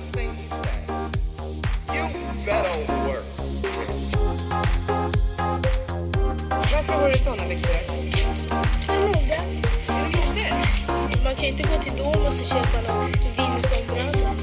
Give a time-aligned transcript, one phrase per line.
[0.00, 0.30] one thing.
[1.94, 2.04] You
[2.44, 2.76] better
[3.06, 3.24] work.
[6.72, 7.74] Varför har du såna byxor?
[8.88, 9.40] Mode.
[9.98, 10.54] Mode?
[11.24, 14.34] Man kan inte gå till Domus och köpa någon vindsombralla.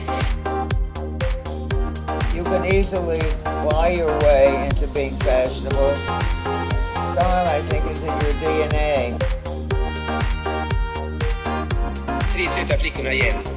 [2.36, 3.22] You can easily
[3.70, 5.96] buy your way into being fashionable.
[7.12, 9.18] Style, I think, is in your DNA.
[12.34, 13.57] tre söta flickorna igen.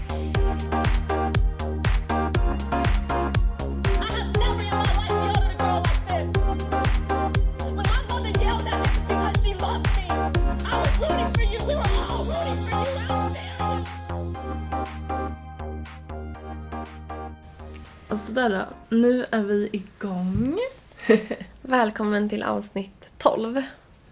[18.41, 18.95] Alltså där då.
[18.97, 20.59] Nu är vi igång.
[21.61, 23.61] Välkommen till avsnitt 12.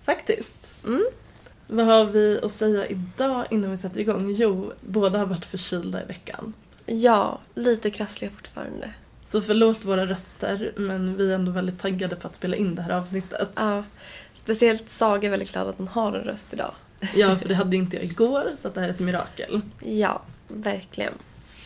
[0.03, 0.73] Faktiskt.
[0.85, 1.05] Mm.
[1.67, 4.31] Vad har vi att säga idag innan vi sätter igång?
[4.31, 6.53] Jo, båda har varit förkylda i veckan.
[6.85, 8.93] Ja, lite krassliga fortfarande.
[9.25, 12.81] Så förlåt våra röster, men vi är ändå väldigt taggade på att spela in det
[12.81, 13.49] här avsnittet.
[13.55, 13.83] Ja,
[14.35, 16.73] speciellt Saga är väldigt glad att hon har en röst idag.
[17.15, 19.61] Ja, för det hade inte jag igår, så att det här är ett mirakel.
[19.79, 21.13] Ja, verkligen.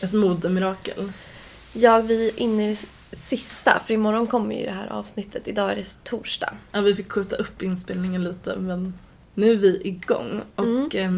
[0.00, 1.12] Ett modemirakel.
[1.76, 2.78] Ja, vi är inne i
[3.28, 5.48] sista, för imorgon kommer ju det här avsnittet.
[5.48, 6.54] Idag är det torsdag.
[6.72, 8.94] Ja, vi fick skjuta upp inspelningen lite, men
[9.34, 10.40] nu är vi igång.
[10.54, 11.12] Och eh,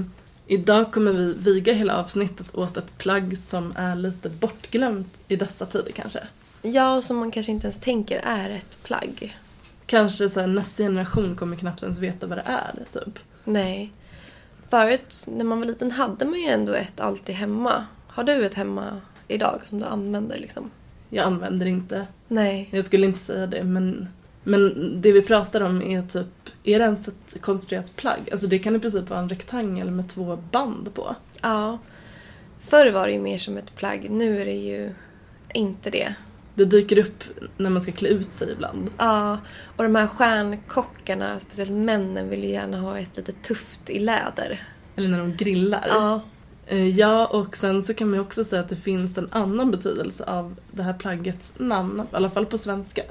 [0.47, 5.67] idag kommer vi viga hela avsnittet åt ett plagg som är lite bortglömt i dessa
[5.67, 6.21] tider kanske.
[6.63, 9.39] Ja, och som man kanske inte ens tänker är ett plagg.
[9.87, 13.19] Kanske så här, nästa generation kommer knappt ens veta vad det är, typ.
[13.45, 13.93] Nej.
[14.69, 17.87] Förut, när man var liten, hade man ju ändå ett alltid hemma.
[18.07, 20.71] Har du ett hemma idag som du använder liksom?
[21.11, 22.69] Jag använder inte, Nej.
[22.73, 24.09] jag skulle inte säga det, men,
[24.45, 26.27] men det vi pratar om är typ,
[26.65, 28.29] är det ens ett konstruerat plagg?
[28.33, 31.15] Alltså det kan i princip vara en rektangel med två band på.
[31.43, 31.79] Ja.
[32.59, 34.11] Förr var det ju mer som ett plagg.
[34.11, 34.91] Nu är det ju
[35.55, 36.15] inte det.
[36.55, 37.25] Det dyker upp
[37.57, 38.91] när man ska klä ut sig ibland.
[38.99, 39.39] Ja,
[39.77, 44.69] och de här stjärnkockarna, speciellt männen, vill ju gärna ha ett lite tufft i läder.
[44.97, 45.87] Eller när de grillar.
[45.89, 46.21] Ja,
[46.75, 50.25] Ja, och sen så kan man ju också säga att det finns en annan betydelse
[50.25, 53.03] av det här plaggets namn, i alla fall på svenska.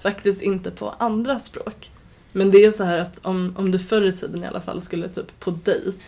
[0.00, 1.90] Faktiskt inte på andra språk.
[2.32, 4.80] Men det är så här att om, om du förr i tiden i alla fall
[4.80, 5.98] skulle typ på dejt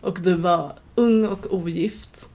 [0.00, 2.28] och du var ung och ogift,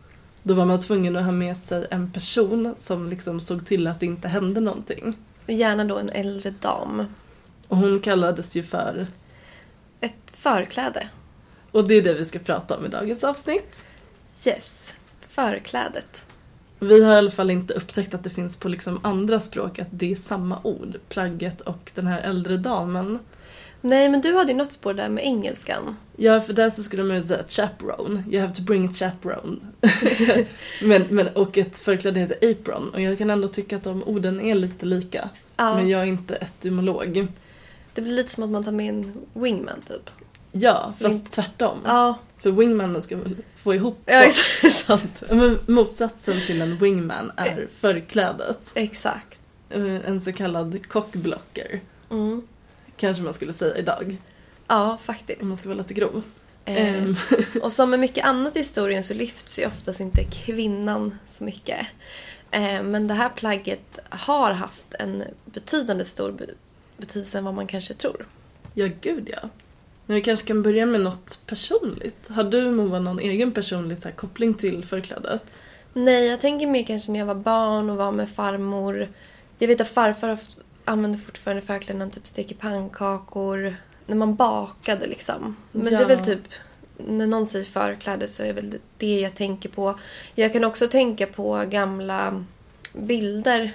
[0.44, 4.00] då var man tvungen att ha med sig en person som liksom såg till att
[4.00, 5.18] det inte hände någonting.
[5.48, 7.04] gärna då en äldre dam.
[7.68, 9.08] Och hon kallades ju för,
[10.00, 11.10] Ett förkläde.
[11.72, 13.86] och det är det vi ska prata om i dagens avsnitt.
[14.48, 14.96] Yes,
[15.28, 16.26] förklädet.
[16.80, 19.88] Vi har i alla fall inte upptäckt att det finns på liksom andra språk att
[19.92, 23.20] det är samma ord, plagget och den här äldre damen.
[23.82, 25.98] Nej, men du hade ju något spår där med engelskan.
[26.18, 28.24] Ja, för där så skulle man ju säga chaperone.
[28.30, 29.58] You have to bring a chaperone.
[30.82, 32.90] men, men, och ett förkläde heter apron.
[32.90, 35.30] Och jag kan ändå tycka att de orden är lite lika.
[35.56, 35.76] Ja.
[35.76, 37.28] Men jag är inte etymolog.
[37.94, 40.10] Det blir lite som att man tar med en wingman typ.
[40.52, 41.78] Ja, fast Wing- tvärtom.
[41.86, 44.74] Ja, För wingmannen ska väl få ihop ja exakt.
[44.76, 45.24] sant.
[45.30, 48.72] Men motsatsen till en wingman är förklädet.
[48.76, 49.42] Exakt.
[49.70, 51.80] Eh, En så kallad cockblocker.
[52.12, 52.42] Mm.
[52.98, 54.18] Kanske man skulle säga idag.
[54.68, 55.42] Ja, faktiskt.
[55.42, 56.24] Om man ska vara lite grov.
[56.66, 57.16] Eh, Ehm,
[57.62, 61.88] Och som med mycket annat i historien så lyfts ju oftast inte kvinnan så mycket.
[62.52, 66.54] Eh, Men det här plagget har haft en betydande stor be-
[66.98, 68.26] betydelse än vad man kanske tror.
[68.74, 69.50] Ja, gud ja.
[70.06, 72.28] Men vi kanske kan börja med något personligt.
[72.30, 75.62] Har du Moa någon egen personlig så här, koppling till förklädet?
[75.94, 79.10] Nej, jag tänker mer kanske när jag var barn och var med farmor.
[79.60, 80.38] Jag vet att farfar
[80.86, 83.76] använde fortfarande förkläden när han typ steker pannkakor.
[84.08, 85.56] När man bakade liksom.
[85.72, 86.08] Men det är Ja.
[86.08, 86.42] väl typ,
[86.98, 90.00] när någon säger förkläde så är det väl det jag tänker på.
[90.36, 92.44] Jag kan också tänka på gamla
[92.94, 93.72] bilder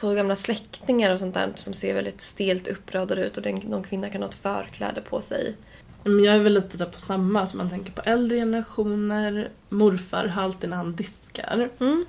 [0.00, 3.82] på gamla släktingar och sånt där som ser väldigt stelt uppradade ut och den, någon
[3.82, 5.56] kvinna kan ha ett förkläde på sig.
[6.04, 9.50] Jag är väl lite där på samma, att man tänker på äldre generationer.
[9.68, 11.68] Morfar har alltid när han diskar.
[11.78, 12.04] Mm.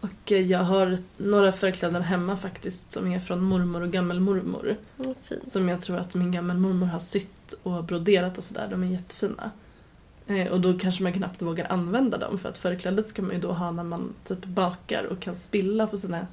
[0.00, 4.76] Och jag har några förkläden hemma faktiskt som är från mormor och gammelmormor.
[4.98, 5.52] Mm, fint.
[5.52, 8.68] Som jag tror att min gammelmormor har sytt och broderat och sådär.
[8.70, 9.50] De är jättefina.
[10.26, 13.38] Eh, och då kanske man knappt vågar använda dem för att förklädet ska man ju
[13.38, 16.26] då ha när man typ bakar och kan spilla på sina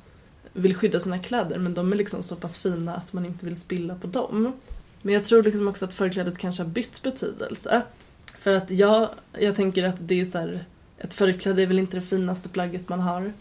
[0.55, 3.59] vill skydda sina kläder men de är liksom så pass fina att man inte vill
[3.59, 4.53] spilla på dem.
[5.01, 7.81] Men jag tror liksom också att förklädet kanske har bytt betydelse.
[8.37, 10.65] För att jag, jag tänker att det är så här,
[10.97, 13.33] ett förkläde är väl inte det finaste plagget man har.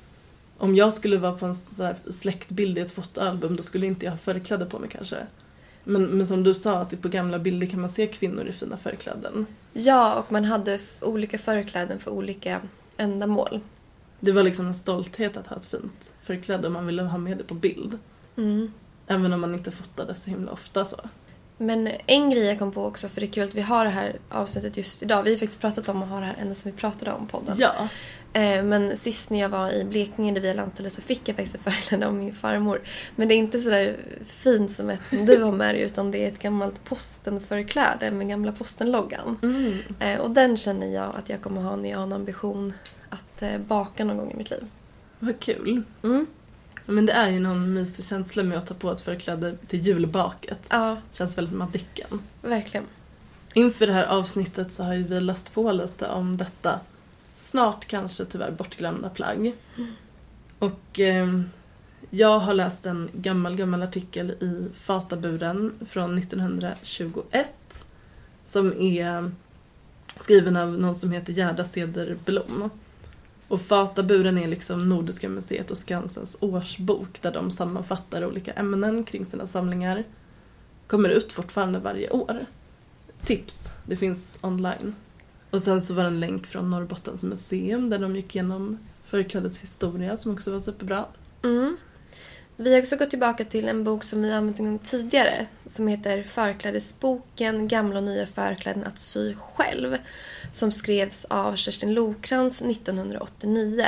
[0.58, 4.06] om jag skulle vara på en så här släktbild i ett fotoalbum då skulle inte
[4.06, 5.16] jag ha förkläde på mig kanske.
[5.84, 8.76] Men, men som du sa, att på gamla bilder kan man se kvinnor i fina
[8.76, 9.46] förkläden.
[9.72, 12.60] Ja, och man hade olika förkläden för olika
[12.96, 13.60] ändamål.
[14.24, 17.38] Det var liksom en stolthet att ha ett fint förkläde om man ville ha med
[17.38, 17.98] det på bild.
[18.36, 18.72] Mm.
[19.06, 20.96] Även om man inte fotade så himla ofta så.
[21.58, 23.90] Men en grej jag kom på också, för det är kul att vi har det
[23.90, 25.22] här avsnittet just idag.
[25.22, 27.56] Vi har faktiskt pratat om att ha det här ända sedan vi pratade om podden.
[27.58, 27.88] Ja,
[28.36, 31.54] Eh, Men sist när jag var i Blekinge där vi lantade så fick jag faktiskt
[31.54, 32.80] ett förkläde av min farmor.
[33.16, 36.24] Men det är inte sådär fint som ett som du har med dig utan det
[36.24, 39.38] är ett gammalt postenförkläde med gamla postenloggan.
[39.42, 39.78] mm.
[40.00, 42.72] Eh, Och den känner jag att jag kommer ha när jag har en ambition
[43.66, 44.64] baka någon gång i mitt liv.
[45.18, 45.82] vad kul.
[46.02, 46.26] Mm.
[46.86, 50.66] Men det är ju någon mysig känsla med att ta på ett förkläde till julbaket.
[50.70, 52.20] Ja, Känns väldigt Madicken.
[52.42, 52.86] verkligen.
[53.54, 56.80] Inför det här avsnittet så har ju vi läst på lite om detta
[57.34, 59.52] snart kanske tyvärr bortglömda plagg.
[60.58, 61.40] Och eh,
[62.10, 67.86] jag har läst en gammal, gammal artikel i Fataburen från 1921
[68.46, 69.30] som är
[70.20, 72.70] skriven av någon som heter Gerda Cederblom.
[73.54, 79.24] Och Fataburen är liksom Nordiska museet och Skansens årsbok där de sammanfattar olika ämnen kring
[79.24, 80.04] sina samlingar.
[80.86, 82.46] Kommer ut fortfarande varje år
[83.24, 83.68] tips.
[83.86, 84.94] Det finns online.
[85.50, 89.62] Och sen så var det en länk från Norrbottens museum där de gick igenom förklädets
[89.62, 91.04] historia som också var superbra.
[91.42, 91.76] Mm.
[92.56, 95.88] Vi har också gått tillbaka till en bok som vi använt en gång tidigare som
[95.88, 99.96] heter Förklädesboken Gamla och nya förkläden att sy själv
[100.52, 103.86] som skrevs av Kerstin Lokrans 1989.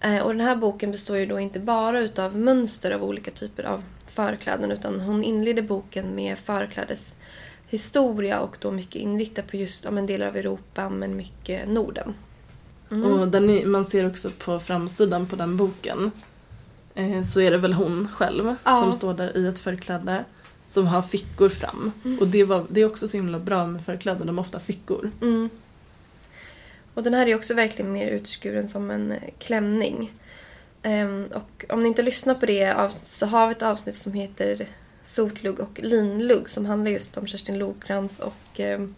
[0.00, 3.64] Eh, och den här boken består ju då inte bara utav mönster av olika typer
[3.64, 9.98] av förkläden utan hon inleder boken med förklädeshistoria och då mycket inriktad på just om
[9.98, 12.14] en delar av Europa men mycket Norden.
[12.90, 13.12] Mm.
[13.12, 16.10] Och den är, man ser också på framsidan på den boken
[17.24, 18.80] så är det väl hon själv Ja.
[18.80, 20.24] som står där i ett förkläde
[20.66, 21.92] som har fickor fram.
[22.20, 25.10] Och det, var, det är också så himla bra med förkläden, de har ofta fickor.
[25.20, 25.50] Mm.
[26.94, 30.12] Och den här är också verkligen mer utskuren som en eh, klänning.
[30.82, 34.12] Ehm, och om ni inte lyssnar på det avsnittet så har vi ett avsnitt som
[34.12, 34.66] heter
[35.04, 38.94] Sotlugg och linlugg som handlar just om Kerstin Lokrans och ehm,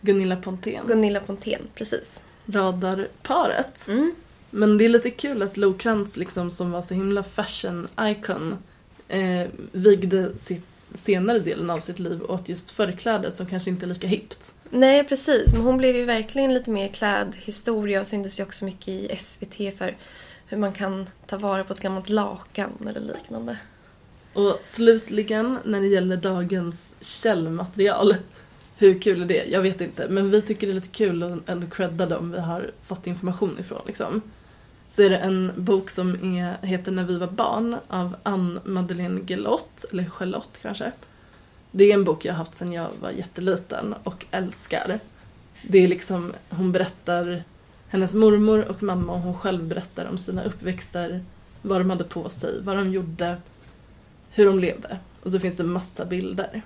[0.00, 1.62] Gunilla Pontén, Gunilla Pontén.
[1.74, 2.20] Precis.
[2.46, 3.86] radarparet.
[3.88, 4.14] Mm.
[4.56, 8.58] Men det är lite kul att Lokrans liksom, som var så himla fashion icon
[9.08, 13.88] eh, vigde sitt senare delen av sitt liv åt just förklädet som kanske inte är
[13.88, 14.54] lika hippt.
[14.70, 15.52] Nej, precis.
[15.52, 19.78] Men hon blev ju verkligen lite mer klädhistoria och syntes ju också mycket i SVT
[19.78, 19.96] för
[20.46, 23.56] hur man kan ta vara på ett gammalt lakan eller liknande.
[24.32, 28.16] Och slutligen, när det gäller dagens källmaterial.
[28.76, 29.44] Hur kul är det?
[29.44, 30.08] Jag vet inte.
[30.08, 33.58] Men vi tycker det är lite kul att ändå credda dem vi har fått information
[33.60, 33.82] ifrån.
[33.86, 34.22] Liksom.
[34.94, 39.20] Så är det en bok som är, heter När vi var barn av Ann Madeleine
[39.26, 40.92] Gelott, eller Charlotte kanske.
[41.70, 44.98] Det är en bok jag har haft sedan jag var jätteliten och älskar.
[45.62, 47.42] Det är liksom, hon berättar,
[47.88, 51.24] hennes mormor och mamma och hon själv berättar om sina uppväxter,
[51.62, 53.36] vad de hade på sig, vad de gjorde,
[54.30, 54.98] hur de levde.
[55.22, 56.62] Och så finns det massa bilder.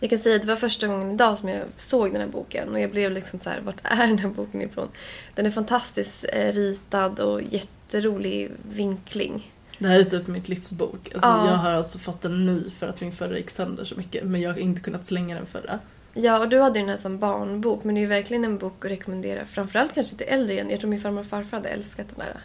[0.00, 2.68] Jag kan säga att det var första gången idag som jag såg den här boken
[2.68, 4.88] och jag blev liksom så här, vart är den här boken ifrån?
[5.34, 9.52] Den är fantastiskt eh, ritad och jätterolig vinkling.
[9.78, 11.10] Det här är typ mitt livsbok.
[11.14, 11.46] Alltså, Ja.
[11.46, 14.24] Jag har alltså fått en ny för att min förra gick sönder så mycket.
[14.24, 15.78] Men jag har inte kunnat slänga den förra.
[16.14, 18.58] Ja, och du hade ju den här som barnbok men det är ju verkligen en
[18.58, 19.44] bok att rekommendera.
[19.44, 20.70] Framförallt kanske till äldre igen.
[20.70, 22.40] Jag tror min farmor och farfar hade älskat den där.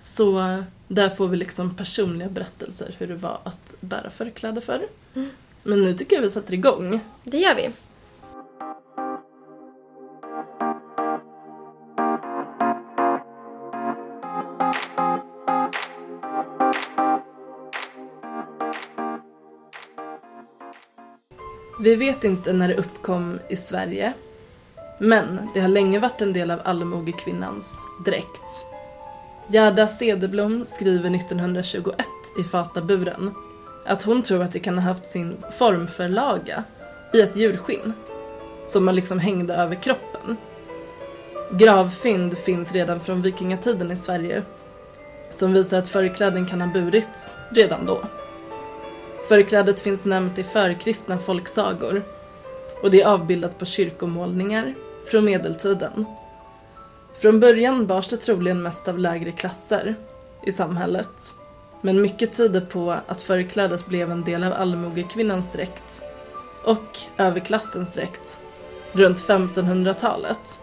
[0.00, 4.82] Så eh, där får vi liksom personliga berättelser hur det var att bära förkläde förr.
[5.68, 7.00] Men nu tycker jag vi sätter igång.
[7.24, 7.70] Det gör vi.
[21.80, 24.12] Vi vet inte när det uppkom i Sverige.
[25.00, 28.64] Men det har länge varit en del av allmogekvinnans dräkt.
[29.48, 32.06] Gerda Cederblom skriver 1921
[32.40, 33.34] i Fataburen
[33.88, 36.64] att hon tror att det kan ha haft sin formförlaga
[37.12, 37.92] i ett djurskinn
[38.64, 40.36] som man liksom hängde över kroppen.
[41.52, 44.42] Gravfynd finns redan från vikingatiden i Sverige
[45.30, 48.00] som visar att förkläden kan ha burits redan då.
[49.28, 52.02] Förklädet finns nämnt i förkristna folksagor
[52.82, 54.74] och det är avbildat på kyrkomålningar
[55.10, 56.04] från medeltiden.
[57.18, 59.94] Från början bars det troligen mest av lägre klasser
[60.42, 61.34] i samhället.
[61.80, 66.02] Men mycket tyder på att förklädet blev en del av allmogekvinnans dräkt
[66.64, 68.40] och överklassens dräkt
[68.92, 70.58] runt 1500-talet.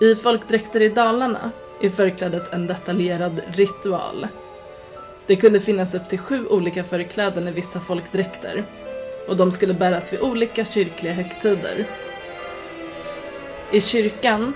[0.00, 4.26] I folkdräkter i Dalarna är förklädet en detaljerad ritual.
[5.26, 8.64] Det kunde finnas upp till sju olika förkläden i vissa folkdräkter
[9.28, 11.84] och de skulle bäras vid olika kyrkliga högtider.
[13.72, 14.54] I kyrkan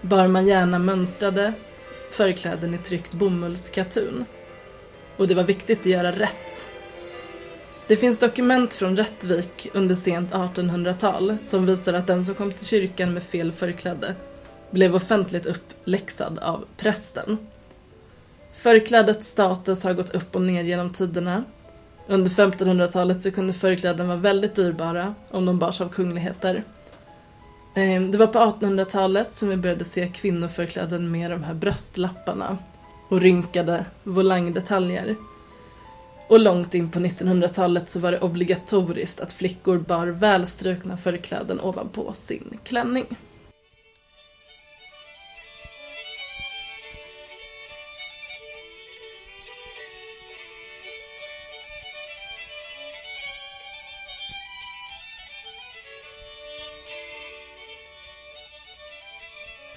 [0.00, 1.52] bar man gärna mönstrade
[2.10, 4.24] förkläden i tryckt bomullskatun.
[5.16, 6.66] Och det var viktigt att göra rätt.
[7.86, 12.66] Det finns dokument från Rättvik under sent 1800-tal som visar att den som kom till
[12.66, 14.14] kyrkan med fel förkläde
[14.70, 17.38] blev offentligt uppläxad av prästen.
[18.54, 21.44] Förklädets status har gått upp och ner genom tiderna.
[22.06, 26.64] Under 1500-talet så kunde förkläden vara väldigt dyrbara om de bars av kungligheter.
[27.76, 32.58] Ehm, det var på 1800-talet som vi började se kvinnoförkläden med de här bröstlapparna
[33.14, 35.16] och rynkade volangdetaljer.
[36.28, 42.12] Och långt in på 1900-talet så var det obligatoriskt att flickor bar välstrukna förkläden ovanpå
[42.12, 43.06] sin klänning.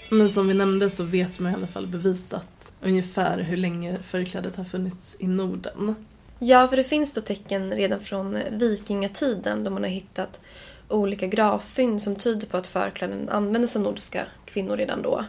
[0.09, 4.55] Men som vi nämnde så vet man i alla fall bevisat ungefär hur länge förklädet
[4.55, 5.95] har funnits i Norden.
[6.39, 10.39] Ja, för det finns då tecken redan från vikingatiden då man har hittat
[10.89, 15.25] olika gravfynd som tyder på att förkläden användes av nordiska kvinnor redan då.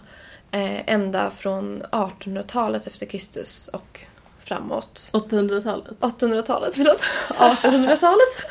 [0.50, 4.00] Eh, ända från 1800-talet efter Kristus och
[4.48, 5.10] framåt.
[5.12, 5.96] 800-talet.
[6.00, 7.00] 800-talet, förlåt.
[7.28, 8.46] 1800-talet.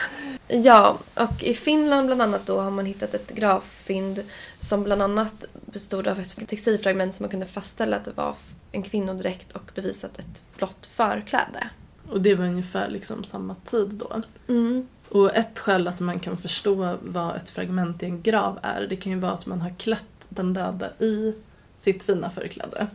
[0.48, 4.24] Ja, och i Finland bland annat då har man hittat ett gravfynd
[4.60, 8.36] som bland annat bestod av ett textilfragment som man kunde fastställa att det var
[8.72, 11.70] en kvinnodräkt och bevisat ett blått förkläde.
[12.12, 14.22] Och det var ungefär liksom samma tid då.
[14.48, 14.88] Mm.
[15.10, 18.96] Och ett skäl att man kan förstå vad ett fragment i en grav är, det
[18.96, 21.36] kan ju vara att man har klätt den döda i
[21.78, 22.88] sitt fina förkläde.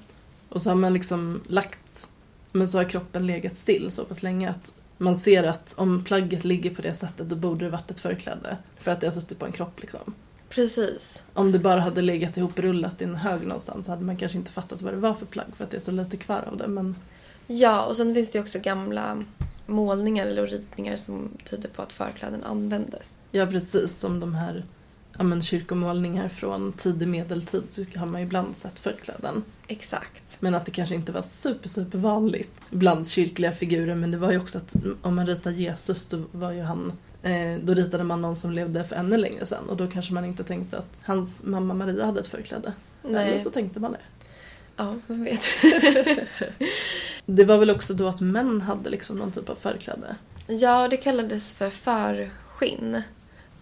[0.49, 2.09] Och så har man liksom lagt,
[2.53, 6.45] men så har kroppen legat still så pass länge att man ser att om plagget
[6.45, 8.57] ligger på det sättet då borde det varit ett förkläde.
[8.79, 10.15] För att det har suttit på en kropp liksom.
[10.49, 11.23] Precis.
[11.35, 14.51] Om det bara hade legat ihoprullat i en hög någonstans så hade man kanske inte
[14.53, 16.69] fattat vad det var för plagg för att det är så lite kvar av det.
[16.69, 16.97] Men
[17.47, 19.25] Ja, och sen finns det ju också gamla
[19.67, 23.19] målningar eller ritningar som tyder på att förkläden användes.
[23.31, 24.65] ja, precis som de här
[25.19, 29.45] ja, men, kyrkomålningar från tidig medeltid så har man ibland sett förkläden.
[29.67, 30.37] Exakt.
[30.41, 33.95] Men att det kanske inte var super, super vanligt bland kyrkliga figurer.
[33.95, 36.93] Men det var ju också att om man ritar Jesus då var ju han
[37.23, 40.25] eh, då ritade man någon som levde för ännu längre sedan och då kanske man
[40.25, 42.73] inte tänkte att hans mamma Maria hade ett förkläde.
[43.03, 43.29] Nej.
[43.29, 43.99] Eller så tänkte man det.
[44.77, 45.45] Ja, vem vet.
[47.27, 50.17] Det var väl också då att män hade liksom någon typ av förkläde.
[50.47, 53.03] Ja, det kallades för förskinn.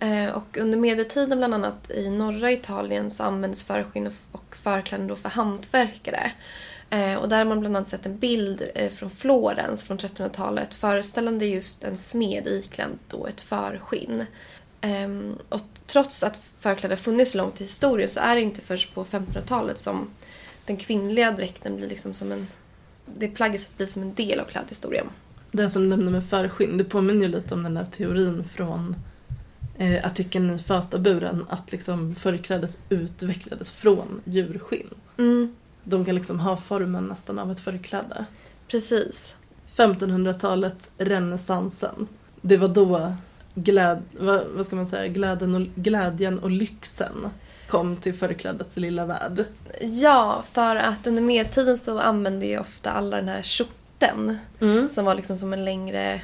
[0.00, 5.16] Eh, och under medeltiden, bland annat i norra Italien, så användes förskinn och- förkläden då
[5.16, 6.32] för hantverkare.
[6.90, 10.74] Eh, och där har man bland annat sett en bild eh, från Florens från 1300-talet
[10.74, 14.24] föreställande just en smed iklädd då ett förskinn.
[14.80, 19.04] Ehm, och trots att förkläden funnits långt i historien så är det inte först på
[19.04, 20.10] 1500-talet som
[20.66, 22.48] den kvinnliga dräkten blir liksom som en...
[23.14, 25.06] Det plagget blir som en del av klädhistorien.
[25.52, 28.96] Det som du nämnde med förskinn, det påminner ju lite om den där teorin från
[29.80, 34.94] eh, artikeln i Fataburen att liksom förklädet utvecklades från djurskinn.
[35.18, 38.24] Mm, De kan liksom ha formen nästan av ett förkläde.
[38.68, 39.36] precis.
[39.76, 42.08] 1500-talet, renässansen.
[42.40, 43.12] Det var då
[43.54, 47.28] gläd, vad, vad ska man säga, glädjen och, glädjen och lyxen
[47.68, 49.44] kom till förklädets lilla värld.
[49.80, 54.38] Ja, för att under medeltiden så använde ju ofta alla den här skjorten
[54.90, 56.20] som var liksom som en längre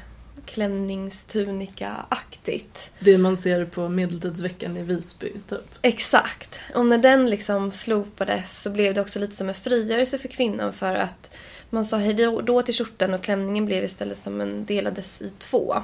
[0.46, 2.90] klänningstunika-aktigt.
[2.98, 5.78] Det man ser på medeltidsveckan i Visby, typ.
[5.82, 6.60] Exakt.
[6.74, 10.72] Och när den liksom slopades så blev det också lite som en frigörelse för kvinnan
[10.72, 11.30] för att
[11.70, 15.74] man sa hej då- till skjortan och klänningen blev istället som en delades i två.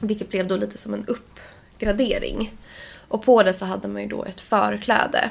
[0.00, 2.56] Vilket blev då lite som en uppgradering.
[3.08, 5.30] Och på det så hade man ju då ett förkläde.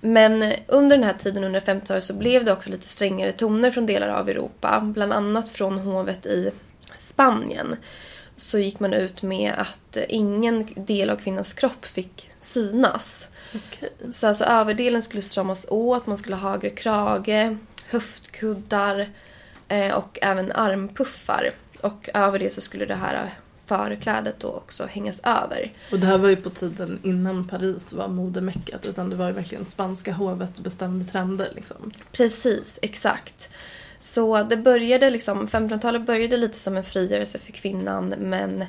[0.00, 3.86] Men under den här tiden, under 50-talet, så blev det också lite strängare toner från
[3.86, 4.80] delar av Europa.
[4.94, 6.50] Bland annat från hovet i
[6.98, 7.76] Spanien.
[8.36, 13.28] Så gick man ut med att ingen del av kvinnans kropp fick synas.
[13.54, 13.92] Okej.
[14.10, 19.10] Så alltså överdelen skulle stramas åt, man skulle ha högre krage, höftkuddar
[19.68, 21.50] eh, och även armpuffar.
[21.80, 23.30] Och över det så skulle det här
[23.68, 25.72] förklädet då också hängas över.
[25.92, 29.32] Och det här var ju på tiden innan Paris var modemeckat utan det var ju
[29.32, 31.92] verkligen spanska hovet bestämde trender liksom.
[32.12, 33.48] Precis, exakt.
[34.00, 38.64] Så det började liksom, 1500-talet började lite som en frigörelse för kvinnan men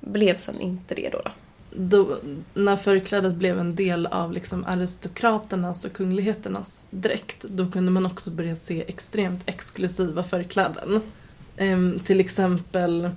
[0.00, 1.20] blev sen inte det då.
[1.24, 1.30] då.
[1.70, 2.18] då,
[2.54, 8.30] när förklädet blev en del av liksom aristokraternas och kungligheternas dräkt då kunde man också
[8.30, 11.02] börja se extremt exklusiva förkläden.
[11.56, 13.10] Ehm, till exempel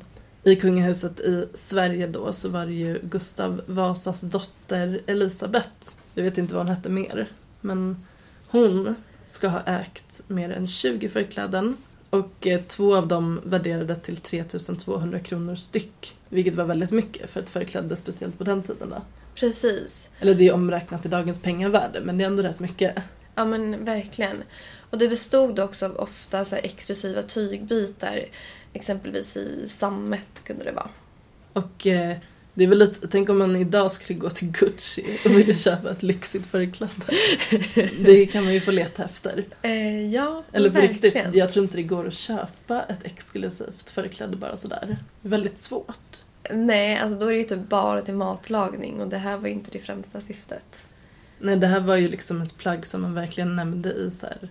[0.43, 5.91] i kungahuset i Sverige då så var det ju Gustav Vasas dotter Elisabeth.
[6.13, 7.27] Jag vet inte vad hon hette mer.
[7.61, 8.05] Men
[8.47, 8.95] hon
[9.25, 11.77] ska ha ägt mer än 20 förkläden
[12.09, 16.17] och eh, två av dem värderade till 3200 kronor styck.
[16.29, 18.89] Vilket var väldigt mycket för ett förkläde, speciellt på den tiden.
[18.89, 19.01] Då.
[19.35, 20.09] Precis.
[20.19, 22.95] Eller det är omräknat i dagens pengavärde, men det är ändå rätt mycket.
[23.35, 24.43] Ja men verkligen.
[24.89, 28.25] Och det bestod också av ofta så exklusiva tygbitar.
[28.73, 30.89] Exempelvis i sammet kunde det vara.
[31.53, 32.17] Och eh,
[32.53, 35.91] det är väl lite, tänk om man idag skulle gå till Gucci och vilja köpa
[35.91, 36.91] ett lyxigt förkläde.
[37.99, 39.45] Det kan man ju få leta efter.
[39.61, 41.13] Eh, ja, Eller på verkligen.
[41.25, 44.97] riktigt, jag tror inte det går att köpa ett exklusivt förkläde bara sådär.
[45.21, 46.17] Väldigt svårt.
[46.51, 49.53] Nej, alltså då är det ju typ bara till matlagning och det här var ju
[49.53, 50.85] inte det främsta syftet.
[51.39, 54.49] Nej, det här var ju liksom ett plagg som man verkligen nämnde i så här,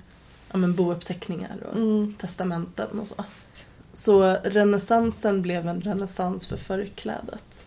[0.53, 2.15] ja, men bouppteckningar och Mm.
[2.15, 3.25] testamenten och så.
[3.95, 7.65] Så renässansen blev en renässans för förklädet.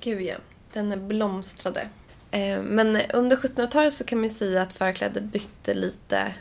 [0.00, 0.34] Gud ja,
[0.72, 1.88] den blomstrade.
[2.30, 6.34] Eh, men under 1700-talet så kan man säga att förklädet bytte lite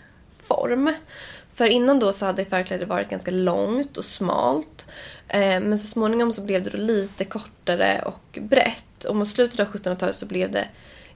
[0.43, 0.93] form.
[1.53, 4.85] För innan då så hade förklädet varit ganska långt och smalt.
[5.27, 9.03] Eh, men så småningom så blev det då lite kortare och brett.
[9.03, 10.67] Och mot slutet av 1700-talet så blev det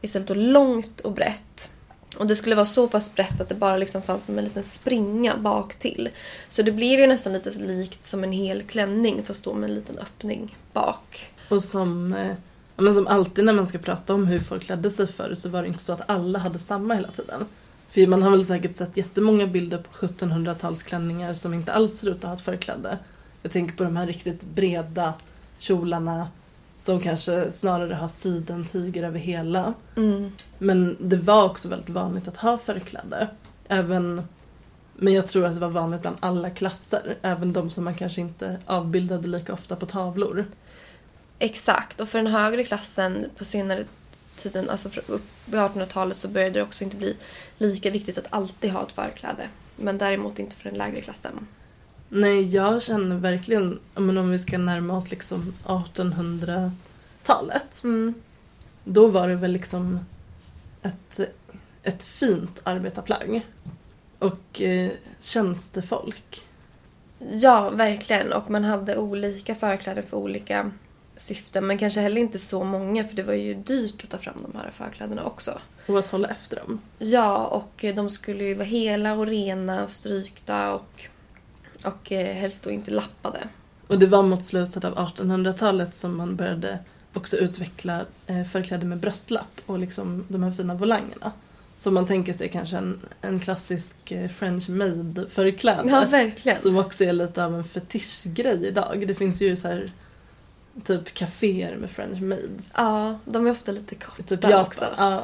[0.02, 1.70] istället då långt och brett.
[2.18, 4.64] Och det skulle vara så pass brett att det bara liksom fanns som en liten
[4.64, 6.10] springa bak till.
[6.50, 9.76] Så det blev ju nästan lite likt som en hel klänning fast då med en
[9.76, 11.32] liten öppning bak.
[11.52, 12.36] Och som, eh,
[12.78, 15.62] men som alltid när man ska prata om hur folk klädde sig förr så var
[15.62, 17.46] det inte så att alla hade samma hela tiden.
[17.90, 22.16] För man har väl säkert sett jättemånga bilder på 1700-talsklänningar som inte alls ser ut
[22.16, 22.98] att ha ett förkläde.
[23.42, 25.14] Jag tänker på de här riktigt breda
[25.58, 26.28] kjolarna
[26.80, 29.74] som kanske snarare har sidentyger över hela.
[29.96, 30.32] Mm.
[30.58, 33.28] Men det var också väldigt vanligt att ha förkläde.
[33.68, 34.22] Även,
[34.96, 37.18] men jag tror att det var vanligt bland alla klasser.
[37.22, 40.46] Även de som man kanske inte avbildade lika ofta på tavlor.
[41.44, 43.86] Exakt, och för den högre klassen på senare
[44.36, 47.18] tiden, alltså upp i 1800-talet så började det också inte bli
[47.58, 49.50] lika viktigt att alltid ha ett förkläde.
[49.76, 51.48] Men däremot inte för den lägre klassen.
[52.10, 57.84] Nej, jag känner verkligen, men om vi ska närma oss liksom 1800-talet.
[57.84, 58.14] Mm.
[58.84, 60.00] Då var det väl liksom
[60.82, 61.20] ett,
[61.84, 63.42] ett fint arbetarplagg.
[64.20, 66.46] Och eh, tjänstefolk.
[67.32, 68.34] Ja, verkligen.
[68.34, 70.72] Och man hade olika förkläden för olika
[71.16, 71.68] syften.
[71.68, 74.58] Men kanske heller inte så många för det var ju dyrt att ta fram de
[74.58, 75.60] här förklädena också.
[75.88, 76.82] Och att hålla efter dem.
[77.00, 81.06] Ja, och de skulle ju vara hela och rena och strykta och,
[81.84, 83.48] och eh, helst då inte lappade.
[83.88, 86.80] Och det var mot slutet av 1800-talet som man började
[87.14, 91.32] också utveckla eh, förkläde med bröstlapp och liksom de här fina volangerna.
[91.76, 95.90] Så man tänker sig kanske en, en klassisk eh, French made förkläde.
[95.90, 96.62] Ja, verkligen.
[96.62, 99.04] Som också är lite av en fetischgrej idag.
[99.08, 99.92] Det finns ju så här
[100.84, 102.74] typ kaféer med French maids.
[102.78, 104.62] Ja, de är ofta lite korta Typ Japan.
[104.66, 104.86] också.
[104.98, 105.24] Ja.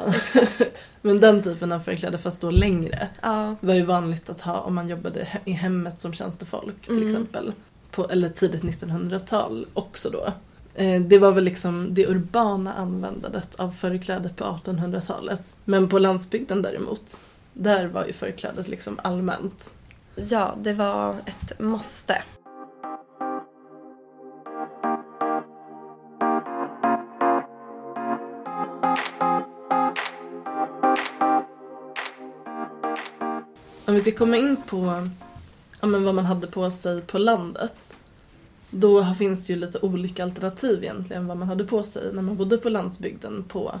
[1.02, 4.74] Men den typen av förkläde fast då längre Ja, var ju vanligt att ha om
[4.74, 7.08] man jobbade i hemmet som tjänstefolk till Mm.
[7.08, 7.52] exempel.
[7.90, 10.32] På, eller tidigt 1900-tal också då.
[10.74, 15.42] Eh, Det var väl liksom det urbana användandet av förkläde på 1800-talet.
[15.64, 17.20] Men på landsbygden däremot,
[17.52, 19.70] där var ju förklädet liksom allmänt.
[20.14, 22.22] ja, det var ett måste.
[33.98, 35.08] Vi ska komma in på
[35.80, 37.96] ja, men vad man hade på sig på landet.
[38.70, 42.36] Då finns det ju lite olika alternativ egentligen vad man hade på sig när man
[42.36, 43.74] bodde på landsbygden på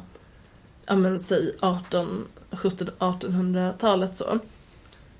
[0.86, 4.38] ja, men, säg 18, 17, 1800-talet så.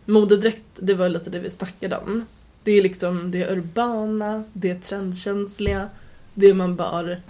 [0.05, 2.27] Modedräkt, det var lite det vi snackade om.
[2.63, 5.89] Det är liksom det urbana, det trendkänsliga,
[6.35, 7.21] det man bar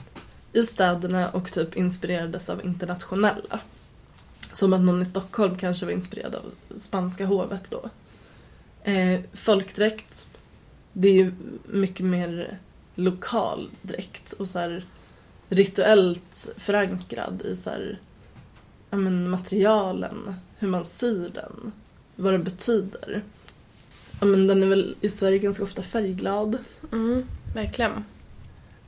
[0.52, 3.60] i städerna och typ inspirerades av internationella.
[4.58, 7.90] Som att någon i Stockholm kanske var inspirerad av spanska hovet då.
[8.90, 10.28] Eh, folkdräkt,
[10.92, 11.32] det är ju
[11.66, 12.58] mycket mer
[12.94, 14.84] lokal dräkt och så här
[15.48, 17.98] rituellt förankrad i så här,
[18.90, 21.72] ja, men materialen, hur man syr den,
[22.16, 23.22] vad den betyder.
[24.20, 26.58] Ja, men den är väl i Sverige ganska ofta färgglad.
[26.92, 28.04] Mm, verkligen.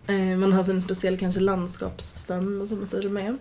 [0.07, 3.39] Eh, man har sin speciell kanske landskapssöm som man säger med.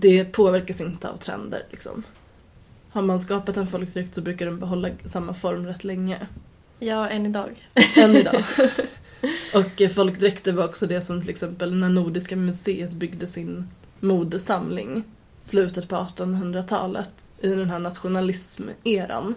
[0.00, 2.02] Det påverkas inte av trender liksom.
[2.90, 6.26] Har man skapat en folkdräkt så brukar den behålla samma form rätt länge.
[6.78, 7.68] Ja, än idag.
[7.96, 8.44] Än idag.
[9.54, 13.68] Och eh, folkdräkter var också det som till exempel när Nordiska museet byggde sin
[14.00, 15.04] modesamling
[15.38, 19.34] slutet på 1800-talet i den här nationalismeran.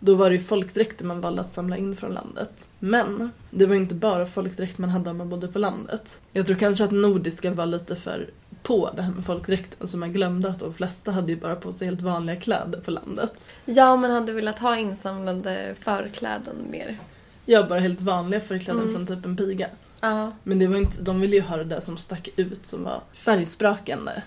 [0.00, 2.68] Då var det ju folkdräkter man valde att samla in från landet.
[2.78, 6.18] Men det var ju inte bara folkdräkt man hade om man bodde på landet.
[6.32, 8.30] Jag tror kanske att nordiska var lite för
[8.62, 11.72] på det här med folkdräkten så man glömde att de flesta hade ju bara på
[11.72, 13.50] sig helt vanliga kläder på landet.
[13.64, 16.98] Ja, man hade velat ha insamlande förkläden mer.
[17.44, 18.94] Jag bara helt vanliga förkläden Mm.
[18.94, 19.68] från typ en piga.
[20.00, 22.84] Ja, Men det var inte, de ville ju ha det där som stack ut som
[22.84, 24.22] var färgsprakande.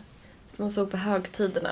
[0.50, 1.69] som man såg på högtiderna.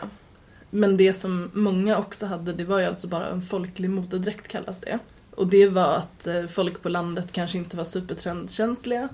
[0.70, 4.82] Men det som många också hade, det var ju alltså bara en folklig modedräkt kallas
[4.82, 5.00] det.
[5.36, 9.10] Och det var att eh, folk på landet kanske inte var supertrendkänsliga.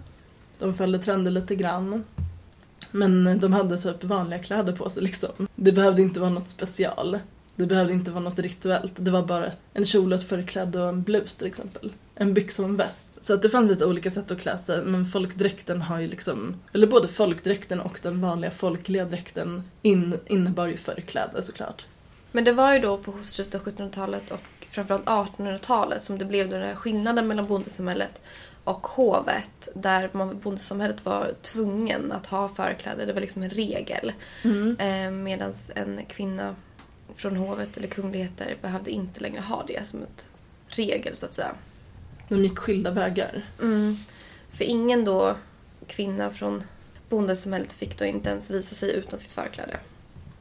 [0.60, 2.04] De följde trender lite grann.
[2.92, 5.48] Men de hade typ vanliga kläder på sig liksom.
[5.56, 7.20] Det behövde inte vara något special.
[7.56, 8.94] Det behövde inte vara något rituellt.
[8.96, 11.92] Det var bara en kjol och ett förkläde och en blus till exempel.
[12.16, 13.10] En byxa och en väst.
[13.20, 14.84] Så att det fanns lite olika sätt att klä sig.
[14.86, 20.68] Men folkdräkten har ju liksom, eller både folkdräkten och den vanliga folkliga dräkten in, innebar
[20.68, 21.86] ju förkläde såklart.
[22.32, 26.50] Men det var ju då på slutet av 1700-talet och framförallt 1800-talet som det blev
[26.50, 28.22] den här skillnaden mellan bondesamhället
[28.70, 29.68] och hovet.
[29.76, 33.06] Där man, bondesamhället var tvungen att ha förkläder.
[33.06, 34.14] Det var liksom en regel.
[34.80, 36.56] Eh, Medan en kvinna
[37.16, 40.26] från hovet eller kungligheter behövde inte längre ha det som ett
[40.68, 41.52] regel så att säga.
[42.28, 43.46] De gick skilda vägar.
[43.62, 43.96] Mm.
[44.52, 45.36] För ingen då
[45.88, 46.64] kvinna från
[47.10, 49.80] bondesamhället fick då inte ens visa sig utan sitt förkläde.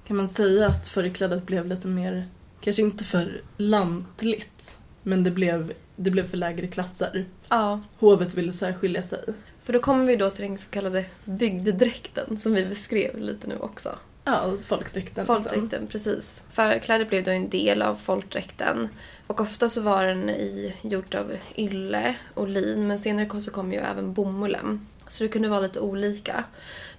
[0.06, 2.28] Kan man säga att förklädet blev lite mer,
[2.60, 7.26] kanske inte för lantligt, men det blev, det blev för lägre klasser.
[7.48, 9.24] Ja, Hovet ville särskilja sig.
[9.62, 13.56] för då kommer vi då till den så kallade bygdedräkten som vi beskrev lite nu
[13.60, 13.94] också.
[14.24, 15.02] Ja, folkdräkten.
[15.24, 15.26] liksom.
[15.42, 16.42] Folkdräkten, precis.
[16.50, 18.88] Förklädet blev då en del av folkdräkten.
[19.26, 23.50] Och ofta så var den i, gjort av ylle och lin, men senare kom- så
[23.50, 24.86] kom ju även bomullen.
[25.08, 26.44] Så det kunde vara lite olika.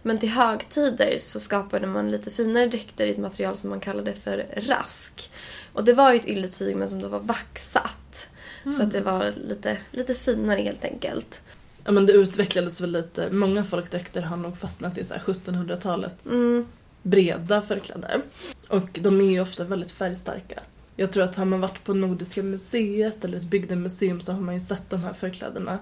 [0.01, 4.13] Men till högtider så skapade man lite finare dräkter i ett material som man kallade
[4.13, 5.31] för rask.
[5.79, 8.29] Och det var ju ett ylletyg men som då var vaxat.
[8.77, 11.41] Så att det var lite, lite finare helt enkelt.
[11.83, 13.29] Ja, men det utvecklades väl lite.
[13.31, 16.65] Många folkdräkter har nog fastnat i så här 1700-talets Mm.
[17.01, 18.21] breda förkläden.
[18.67, 20.59] Och de är ju ofta väldigt färgstarka.
[20.95, 24.53] Jag tror att har man varit på Nordiska museet eller ett bygdemuseum så har man
[24.53, 25.77] ju sett de här förklädena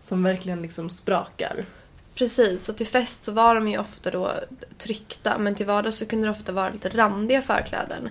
[0.00, 1.64] som verkligen liksom sprakar.
[2.14, 4.32] Precis, och till fest så var de ju ofta då
[4.78, 8.10] tryckta men till vardags så kunde det ofta vara lite randiga förkläden.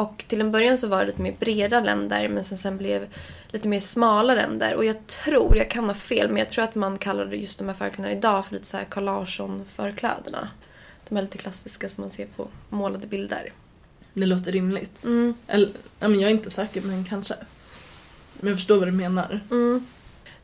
[0.00, 3.06] Och till en början så var det lite mer breda ränder men som sen blev
[3.50, 4.74] lite mer smala ränder.
[4.74, 7.68] Och jag tror, jag kan ha fel, men jag tror att man kallar just de
[7.68, 10.48] här förklädena idag för lite så här Carl Larsson-förklädena.
[11.08, 13.52] De är lite klassiska som man ser på målade bilder.
[14.14, 15.04] Det låter rimligt.
[15.04, 15.34] Mm.
[15.46, 15.68] Eller,
[16.00, 17.34] jag är inte säker, men kanske.
[18.34, 19.40] Men jag förstår vad du menar.
[19.50, 19.86] Mm.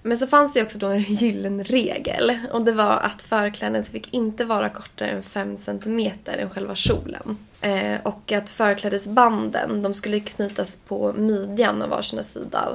[0.02, 2.38] Men så fanns det också då en gyllene regel.
[2.52, 7.38] Och det var att förklädet fick inte vara kortare än 5 cm än själva kjolen.
[7.60, 12.68] Eh, och att förklädesbanden, de skulle knytas på midjan av varsina sida.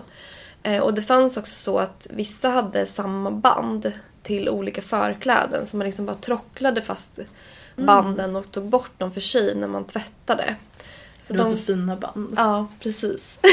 [0.64, 3.92] Eh, och det fanns också så att vissa hade samma band
[4.24, 5.66] till olika förkläden.
[5.66, 7.20] Så man liksom bara trocklade fast
[7.76, 10.56] banden och tog bort dem för sig när man tvättade.
[11.20, 12.34] Så det var de- så fina band.
[12.38, 13.38] Ja, precis.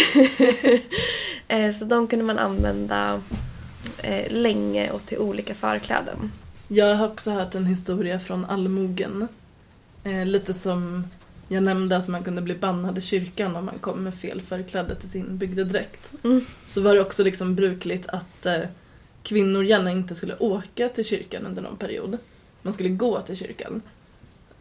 [1.51, 3.23] Eh, så de kunde man använda
[3.99, 6.33] eh, länge och till olika förkläden.
[6.69, 9.29] Jag har också hört en historia från allmogen.
[10.05, 11.05] Eh, lite som
[11.49, 14.95] jag nämnde att man kunde bli bannad i kyrkan om man kom med fel förkläde
[14.95, 16.13] till sin bygdedräkt.
[16.25, 16.45] Mm.
[16.69, 18.61] Så var det också liksom brukligt att eh,
[19.23, 22.19] kvinnor gärna inte skulle åka till kyrkan under någon period.
[22.63, 23.83] Man skulle gå till kyrkan.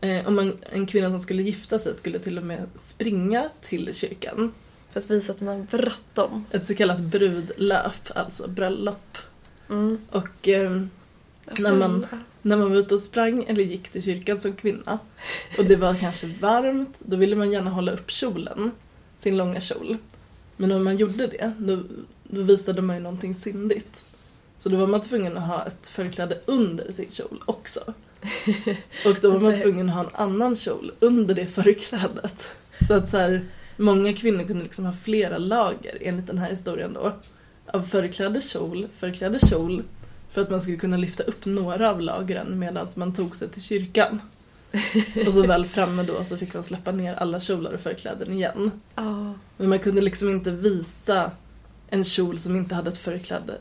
[0.02, 3.96] Eh, om man, en kvinna som skulle gifta sig skulle till och med springa till
[3.96, 4.52] kyrkan.
[4.98, 6.46] För att visa att man har bråttom.
[6.52, 9.18] Ett så kallat brudlöp, alltså bröllop.
[9.70, 9.98] Mm.
[10.12, 10.82] Och eh,
[11.60, 12.06] när man
[12.42, 15.00] när man var ute och sprang eller gick till kyrkan som kvinna
[15.58, 18.72] och det var kanske varmt, då ville man gärna hålla upp kjolen,
[19.16, 19.98] sin långa kjol.
[20.58, 21.84] Men om man gjorde det, då,
[22.24, 24.06] då visade man ju någonting syndigt.
[24.58, 27.80] Så då var man tvungen att ha ett förkläde under sin kjol också.
[29.06, 32.52] Och då var man tvungen att ha en annan kjol under det förklädet.
[32.88, 33.46] Så att så här,
[33.78, 37.14] många kvinnor kunde liksom ha flera lager enligt den här historien då.
[37.74, 39.84] Av förkläde kjol, förkläde kjol,
[40.30, 43.62] för att man skulle kunna lyfta upp några av lagren medan man tog sig till
[43.62, 44.22] kyrkan.
[45.28, 48.72] Och så väl framme då så fick man släppa ner alla kjolar och förkläden igen.
[48.96, 49.34] Ja.
[49.58, 51.32] Men man kunde liksom inte visa
[51.90, 53.58] en kjol som inte hade ett förkläde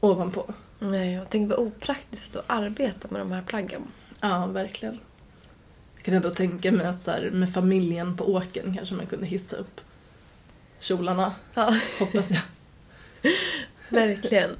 [0.00, 0.54] ovanpå.
[0.78, 3.82] Nej, jag tänker vad opraktiskt att arbeta med de här plaggen.
[4.20, 4.98] Ja, verkligen.
[6.06, 9.26] Jag kan ändå tänka mig att så här, med familjen på åken kanske man kunde
[9.26, 9.80] hissa upp
[10.80, 12.40] kjolarna, Ja, hoppas jag.
[13.88, 14.50] verkligen.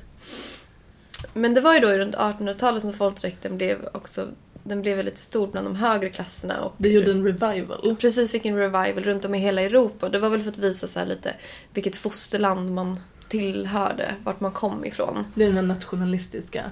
[1.35, 4.29] Men det var ju då runt 1800-talet som folkdräkten blev också
[4.63, 6.65] den blev väldigt stor bland de högre klasserna.
[6.65, 7.97] Och Det gjorde en revival.
[8.01, 10.09] Precis, fick en revival runt om i hela Europa.
[10.09, 11.35] Det var väl för att visa så lite
[11.75, 15.27] vilket fosterland man tillhörde, vart man kom ifrån.
[15.35, 16.65] Det är den här nationalistiska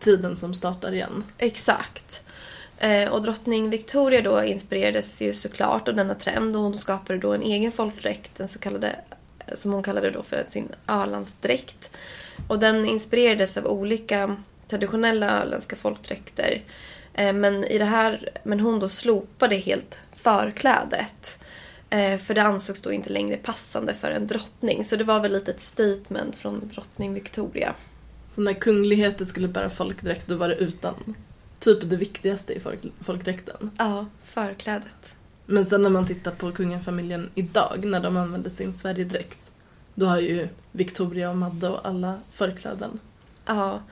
[0.00, 1.24] tiden som startar igen.
[1.38, 2.22] Exakt.
[2.78, 7.32] Eh, och drottning Victoria då inspirerades ju såklart av denna trend och hon skapade då
[7.32, 8.96] en egen folkdräkt, den så kallade,
[9.54, 11.90] som hon kallade då för sin Ölandsdräkt.
[12.48, 14.36] Och den inspirerades av olika
[14.68, 16.62] traditionella öländska folkdräkter.
[17.14, 21.38] Eh, men, i det här, men hon då slopade helt förklädet.
[21.90, 24.84] Eh, för det ansågs då inte längre passande för en drottning.
[24.84, 27.74] Så det var väl lite ett statement från drottning Victoria.
[28.30, 31.14] Så när kungligheter skulle bära folkdräkt då var det utan
[31.60, 33.70] typ det viktigaste i folk, folkdräkten.
[33.78, 35.14] Ja, förklädet.
[35.46, 39.52] Men sen när man tittar på kungafamiljen idag när de använder sin Sverigedräkt
[39.94, 43.00] då har ju Victoria och Madde och alla förkläden.
[43.46, 43.82] Ja,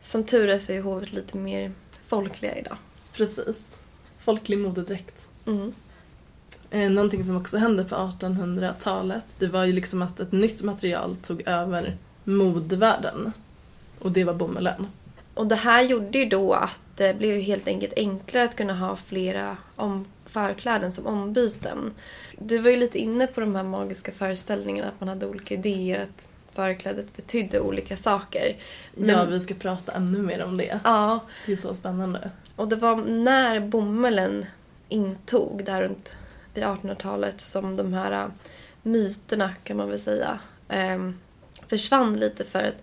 [0.00, 1.72] som tur är så är hovet lite mer
[2.06, 2.76] folkliga idag.
[3.12, 3.78] Precis.
[4.18, 5.28] Folklig modedräkt.
[5.46, 5.72] Mm.
[6.70, 11.16] Eh, någonting som också hände på 1800-talet det var ju liksom att ett nytt material
[11.22, 13.32] tog över modevärlden.
[13.98, 14.86] Och det var bomullen.
[15.34, 18.96] Och det här gjorde ju då att det blev helt enkelt enklare att kunna ha
[18.96, 21.94] flera om förkläden som ombyten.
[22.38, 25.98] Du var ju lite inne på de här magiska föreställningarna, att man hade olika idéer,
[26.02, 28.56] att förklädet betydde olika saker.
[28.94, 30.80] Men- Ja, vi ska prata ännu mer om det.
[30.84, 32.30] Ja, Det är så spännande.
[32.56, 34.46] och det var när bomullen
[34.88, 36.16] intog där runt
[36.54, 38.30] vid 1800-talet som de här
[38.82, 41.18] myterna kan man väl säga ehm,
[41.66, 42.82] försvann lite för att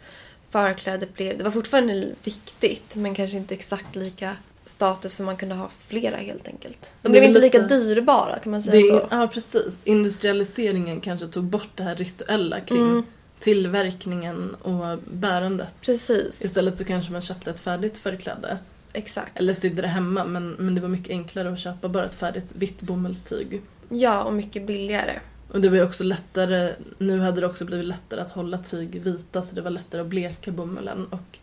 [0.51, 4.35] förklädet blev, det var fortfarande viktigt men kanske inte exakt lika
[4.65, 6.91] status för man kunde ha flera helt enkelt.
[7.01, 9.07] De blev inte lite- lika dyrbara kan man säga Det så.
[9.11, 9.79] ja, precis.
[9.83, 13.03] Industrialiseringen kanske tog bort det här rituella kring Mm.
[13.39, 15.73] tillverkningen och bärandet.
[15.81, 18.57] Precis, Istället så kanske man köpte ett färdigt förkläde.
[18.93, 19.39] exakt.
[19.39, 22.51] Eller sydde det hemma men, men det var mycket enklare att köpa bara ett färdigt
[22.55, 23.61] vitt bomullstyg.
[23.89, 25.19] Ja, och mycket billigare.
[25.51, 29.01] Och det var ju också lättare, nu hade det också blivit lättare att hålla tyg
[29.01, 31.39] vita så det var lättare att bleka bomullen och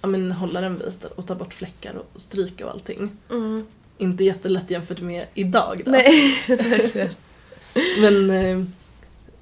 [0.00, 3.10] ja, men, hålla den vit och ta bort fläckar och stryka och allting.
[3.30, 3.66] Mm.
[3.98, 5.90] Inte jättelätt jämfört med idag då.
[5.90, 7.08] Nej, verkligen.
[8.00, 8.64] Men eh,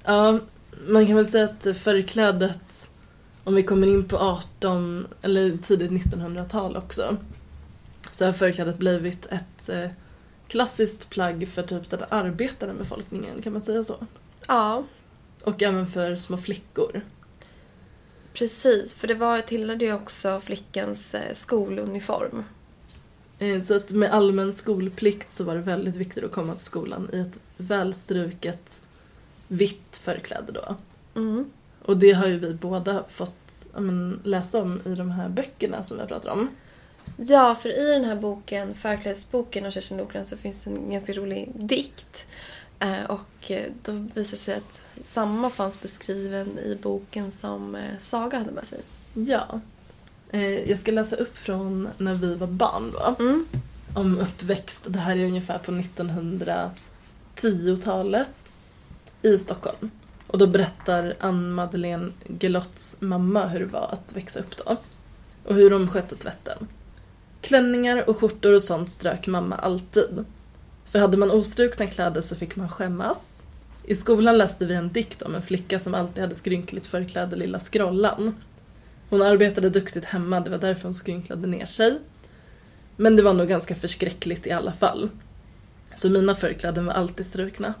[0.03, 0.39] ja,
[0.87, 2.89] man kan väl säga att förklädet,
[3.43, 7.17] om vi kommer in på 18 eller tidigt 1900-tal också,
[8.11, 9.89] så har förklädet blivit ett eh,
[10.47, 13.95] klassiskt plagg för typ den arbetande befolkningen, kan man säga så?
[14.47, 14.83] Ja,
[15.43, 17.01] Och även för små flickor.
[18.33, 18.93] precis.
[18.93, 22.43] För det var, tillhörde ju också flickans eh, skoluniform.
[23.39, 27.09] Eh, Så att med allmän skolplikt så var det väldigt viktigt att komma till skolan
[27.13, 28.81] i ett välstruket
[29.47, 30.75] vitt förkläde då.
[31.15, 31.45] Mm.
[31.85, 35.99] Och det har ju vi båda fått men, läsa om i de här böckerna som
[35.99, 36.49] jag pratar om.
[37.17, 41.51] Ja, för i den här boken, Förklädesboken av Kerstin Nordgren, så finns en ganska rolig
[41.55, 42.25] dikt.
[42.79, 47.97] Eh, och eh, då visar det sig att samma fanns beskriven i boken som eh,
[47.99, 48.79] Saga hade med sig.
[49.13, 49.59] Ja.
[50.65, 53.15] Jag ska läsa upp från när vi var barn då.
[53.19, 53.45] Mm.
[53.95, 54.85] Om uppväxt.
[54.87, 58.57] Det här är ungefär på 1910-talet
[59.21, 59.91] i Stockholm.
[60.27, 64.77] Och då berättar Ann-Madeleine Gelotts mamma hur det var att växa upp då.
[65.43, 66.67] Och hur de skötte tvätten.
[67.43, 70.25] Klänningar och skjortor och sånt strök mamma alltid.
[70.85, 73.43] För hade man ostrukna kläder så fick man skämmas.
[73.83, 77.59] I skolan läste vi en dikt om en flicka som alltid hade skrynkligt förkläde, lilla
[77.59, 78.35] Skrollan.
[79.09, 81.99] Hon arbetade duktigt hemma, det var därför hon skrynklade ner sig.
[82.95, 85.09] Men det var nog ganska förskräckligt i alla fall.
[85.95, 87.73] Så mina förkläden var alltid strukna.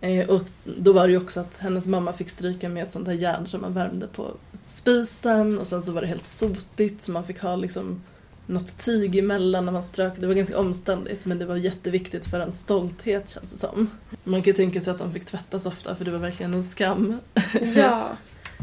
[0.00, 3.06] Eh, och då var det ju också att hennes mamma fick stryka med ett sånt
[3.06, 4.30] här järn som man värmde på
[4.66, 8.00] spisen och sen så var det helt sotigt så man fick ha liksom
[8.46, 10.12] något tyg emellan när man strök.
[10.16, 13.90] Det var ganska omständigt men det var jätteviktigt för en stolthet känns det som.
[14.24, 16.64] Man kan ju tänka sig att de fick tvättas ofta för det var verkligen en
[16.64, 17.20] skam.
[17.74, 18.08] Ja.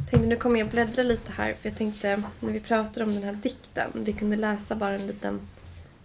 [0.09, 3.23] Tänkte, nu kommer jag bläddra lite här för jag tänkte när vi pratar om den
[3.23, 5.39] här dikten, vi kunde läsa bara en liten,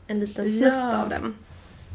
[0.07, 1.03] en liten snutt Ja.
[1.03, 1.35] av den.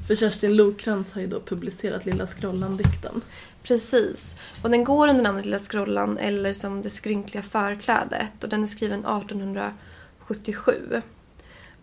[0.07, 3.21] För Kerstin Lokrantz har ju då publicerat Lilla Skrollan-dikten.
[3.63, 4.35] Precis.
[4.61, 8.67] Och den går under namnet Lilla Skrollan eller som Det skrynkliga förklädet och den är
[8.67, 11.01] skriven 1877.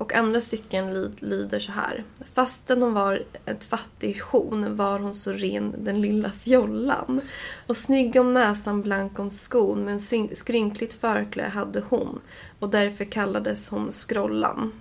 [0.00, 2.04] Och andra stycken ly- lyder så här.
[2.34, 7.20] Fastän hon var ett fattig hon var hon så ren den lilla fjollan.
[7.66, 10.00] Och snygg om näsan, blank om skon men
[10.34, 12.20] skrynkligt förklä hade hon.
[12.58, 14.72] Och därför kallades hon Skrollan.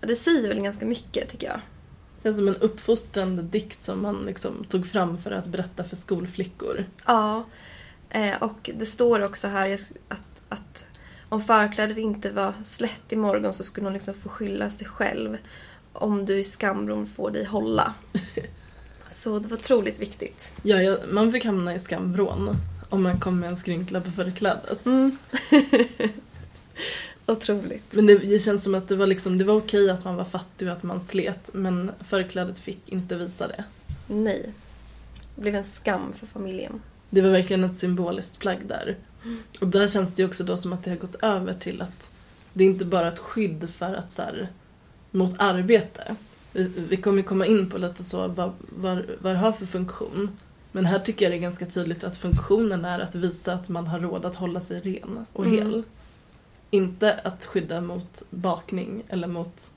[0.00, 1.60] Det säger väl ganska mycket tycker jag.
[2.16, 5.96] Det känns som en uppfostrande dikt som man liksom tog fram för att berätta för
[5.96, 6.84] skolflickor.
[7.06, 7.44] Ja,
[8.10, 10.27] eh, och det står också här att
[11.28, 15.36] om förklädet inte var slätt i morgon så skulle hon liksom få skylla sig själv
[15.92, 17.94] om du i skambron får dig hålla.
[19.18, 20.52] Så det var otroligt viktigt.
[20.62, 22.56] Ja, ja, man fick hamna i skamvrån
[22.88, 24.86] om man kom med en skrynkla på förklädet.
[24.86, 25.18] Mm.
[27.26, 27.84] Otroligt.
[27.90, 30.24] Men det, det känns som att det var, liksom, det var okej att man var
[30.24, 33.64] fattig och att man slet men förklädet fick inte visa det.
[34.06, 34.52] Nej.
[35.34, 36.82] Det blev en skam för familjen.
[37.10, 38.96] Det var verkligen ett symboliskt plagg där.
[39.60, 42.12] Och där känns det ju också då som att det har gått över till att
[42.52, 44.48] det är inte bara ett skydd för att så här,
[45.10, 46.16] mot arbete.
[46.52, 50.38] Vi, vi kommer komma in på lite så vad, vad, vad det har för funktion.
[50.72, 53.86] Men här tycker jag det är ganska tydligt att funktionen är att visa att man
[53.86, 55.58] har råd att hålla sig ren och Mm.
[55.58, 55.82] hel.
[56.70, 59.70] Inte att skydda mot bakning eller mot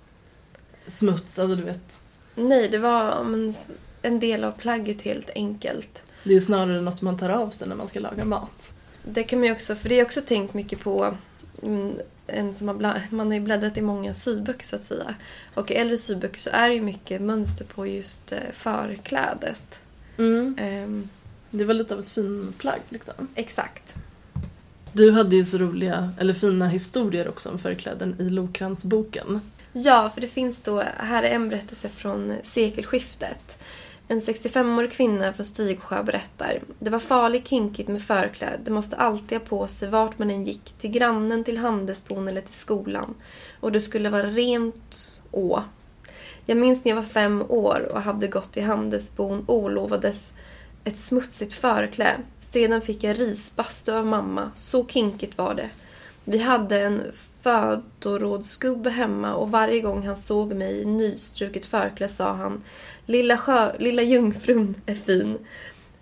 [0.87, 2.03] smuts, alltså du vet.
[2.35, 3.53] Nej, det var men,
[4.01, 6.03] en del av plagget helt enkelt.
[6.23, 8.73] Det är snarare något man tar av sig när man ska laga mat.
[9.03, 11.17] Det kan man ju också, för det har jag också tänkt mycket på.
[11.63, 11.93] mm,
[12.27, 15.15] En som har man har ju bläddrat i många syböcker så att säga.
[15.53, 19.79] Och i äldre syböcker så är det ju mycket mönster på just eh, förklädet.
[20.57, 21.09] Ehm,
[21.49, 23.27] Det var lite av ett fin plagg liksom.
[23.35, 23.95] exakt.
[24.93, 29.41] Du hade ju så roliga, eller fina historier också om förkläden i Lokransboken.
[29.73, 33.60] Ja, för det finns då, här är en berättelse från sekelskiftet.
[34.11, 36.61] En 65-årig kvinna från Stigsjö berättar.
[36.79, 38.59] Det var farligt kinkigt med förkläde.
[38.63, 40.73] Det måste alltid ha på sig vart man än gick.
[40.79, 43.15] Till grannen, till handelsbon eller till skolan.
[43.59, 45.63] Och det skulle vara rent å.
[46.45, 50.33] Jag minns när jag var fem år och hade gått till handelsbon olovades
[50.83, 52.17] ett smutsigt förkläde.
[52.39, 54.51] Sedan fick jag risbastu av mamma.
[54.55, 55.69] Så kinkigt var det.
[56.23, 57.01] Vi hade en
[57.41, 62.63] födorådsgubbe hemma och varje gång han såg mig i nystruket förkläde sa han
[63.11, 65.37] Lilla, sjö, lilla jungfrun är fin.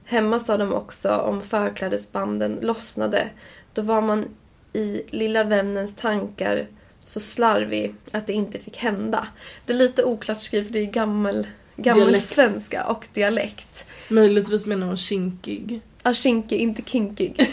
[0.06, 3.30] Hemma sa de också om förklädesbanden lossnade.
[3.74, 4.26] Då var man
[4.74, 6.67] i lilla vännens tankar
[7.04, 9.28] så slarvig att det inte fick hända.
[9.65, 12.26] Det är lite oklart skrivet, det är gammel, gammal Dialekt.
[12.30, 13.86] svenska och dialekt.
[14.10, 15.82] Möjligtvis menar hon kinkig.
[16.04, 17.45] Ja, kinkig, inte kinkig.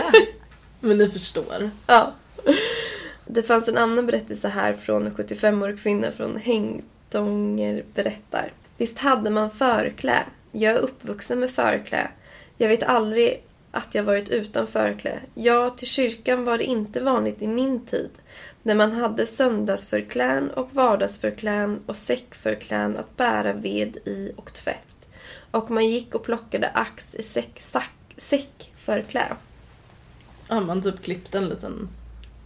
[0.80, 1.70] Men ni förstår.
[1.86, 2.12] Ja.
[3.26, 8.52] Det fanns en annan berättelse här från en 75-årig kvinna från Hängdånger berättar.
[8.76, 10.24] Visst hade man förklä.
[10.52, 12.10] Jag är uppvuxen med förklä.
[12.58, 15.20] Jag vet aldrig att jag varit utan förklä.
[15.34, 18.10] Ja, till kyrkan var det inte vanligt i min tid.
[18.62, 25.08] När man hade söndagsförklän och vardagsförklän och säckförklän att bära ved i och tvätt.
[25.50, 29.36] Och man gick och plockade ax i säck, sack, säckförklä.
[30.48, 31.88] Ja, man typ klippte en liten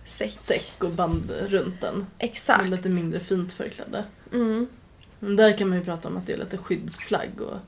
[0.04, 0.38] Säck.
[0.38, 2.06] säck och band runt den.
[2.18, 2.60] Exakt.
[2.62, 4.04] Med lite mindre fint förkläde.
[4.32, 4.66] Mm.
[5.20, 7.58] Där kan man ju prata om att det är lite skyddsplagg och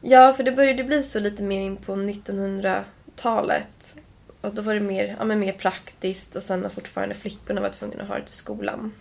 [0.00, 3.96] Ja, för det började bli så lite mer in på 1900-talet.
[4.40, 7.78] Och då var det mer, ja, men mer praktiskt och sen har fortfarande flickorna varit
[7.78, 8.92] tvungna att ha det till skolan.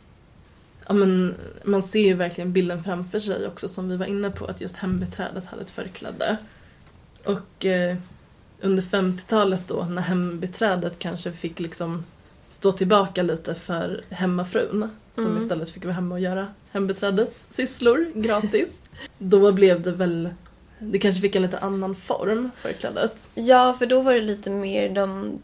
[0.88, 4.46] Ja men man ser ju verkligen bilden framför sig också som vi var inne på
[4.46, 6.38] att just hembiträdet hade ett förkläde.
[7.24, 7.96] Och eh,
[8.62, 12.04] under 50-talet då när hembiträdet kanske fick liksom
[12.50, 15.44] stå tillbaka lite för hemmafrun som Mm.
[15.44, 18.84] istället fick vara hemma och göra hembiträdets sysslor gratis.
[19.18, 20.30] då blev det väl,
[20.80, 23.30] det kanske fick en lite annan form förklädet.
[23.36, 25.40] Ja, för då var det lite mer de,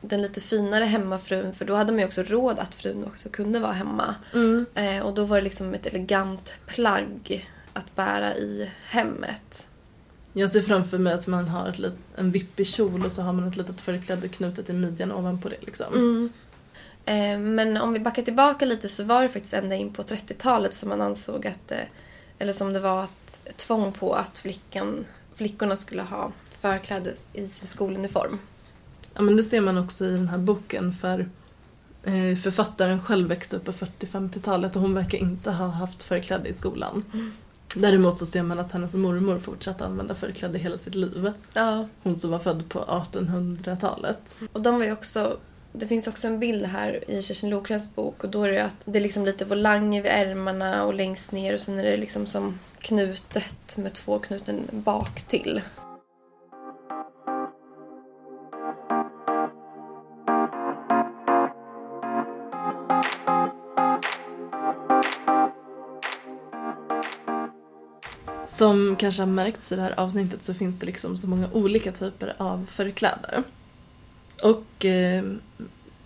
[0.00, 1.54] den lite finare hemmafrun.
[1.54, 4.14] För då hade man ju också råd att frun också kunde vara hemma.
[4.74, 9.68] Eh, och då var det liksom ett elegant plagg att bära i hemmet.
[10.32, 13.48] Jag ser framför mig att man har ett, en vippig kjol och så har man
[13.48, 15.94] ett litet förkläde knutet i midjan ovanpå det liksom.
[15.94, 16.30] Mm.
[17.10, 20.74] Eh, Men om vi backar tillbaka lite så var det faktiskt ända in på 30-talet
[20.74, 21.78] som man ansåg att, eh,
[22.38, 27.68] eller som det var ett tvång på att flickan, flickorna skulle ha förkläde i sin
[27.68, 28.38] skoluniform.
[29.14, 31.28] Ja men det ser man också i den här boken för
[32.02, 36.52] eh, författaren själv växte upp på 40-50-talet och hon verkar inte ha haft förkläde i
[36.52, 37.04] skolan.
[37.74, 41.32] Däremot så ser man att hennes mormor fortsatte använda förkläde hela sitt liv.
[41.52, 41.88] Ja.
[42.02, 42.78] Hon som var född på
[43.12, 44.36] 1800-talet.
[44.52, 45.36] Och de var ju också,
[45.72, 48.76] det finns också en bild här i Kerstin Lokrans bok och då är det att
[48.84, 52.26] det är liksom lite volanger vid ärmarna och längst ner och sen är det liksom
[52.26, 55.62] som knutet med två knuten bak till.
[68.46, 71.92] Som kanske har märkts i det här avsnittet så finns det liksom så många olika
[71.92, 73.42] typer av förkläder.
[74.42, 75.24] Och eh,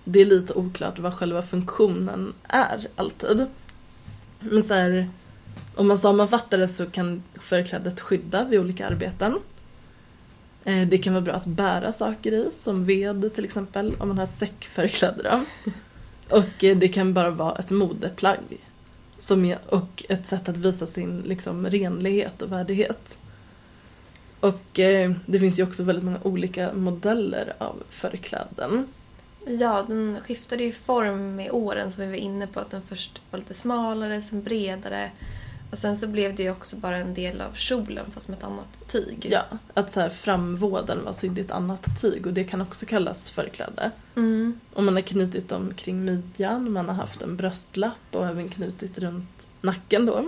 [0.04, 3.46] det är lite oklart vad själva funktionen är alltid.
[4.40, 5.08] Men så här,
[5.74, 9.38] om man sammanfattar det så kan förklädet skydda vid olika arbeten.
[10.64, 14.18] Eh, Det kan vara bra att bära saker i, som ved till exempel, om man
[14.18, 15.22] har ett säckförkläde.
[15.22, 15.40] då.
[16.36, 18.40] Och eh, det kan bara vara ett modeplagg.
[19.18, 23.18] Som, är- och ett sätt att visa sin liksom, renlighet och värdighet.
[24.44, 28.86] Och eh, det finns ju också väldigt många olika modeller av förkläden.
[29.46, 32.60] Ja, den skiftade ju form med åren som vi var inne på.
[32.60, 35.10] Att den först var lite smalare, sen bredare.
[35.70, 38.44] Och sen så blev det ju också bara en del av kjolen fast med ett
[38.44, 39.26] annat tyg.
[39.30, 39.42] Ja,
[39.74, 43.30] att så här, framvården var sydd i ett annat tyg och det kan också kallas
[43.30, 43.90] förkläde.
[44.16, 44.60] Mm.
[44.72, 48.98] Och man har knutit dem kring midjan, man har haft en bröstlapp och även knutit
[48.98, 50.24] runt nacken då.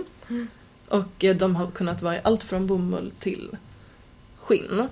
[0.87, 3.49] Och eh, de har kunnat vara i allt från bomull till
[4.47, 4.87] skinn.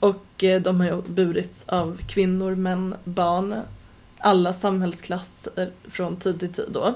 [0.00, 3.60] Och eh, de har ju burits av kvinnor, män, barn,
[4.18, 6.94] alla samhällsklasser från tid till tid då.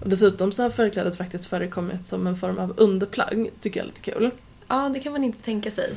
[0.00, 3.88] Och dessutom så har förklädet faktiskt förekommit som en form av underplagg, tycker jag är
[3.88, 4.30] lite kul.
[4.68, 5.94] Ja, det kan man inte tänka sig.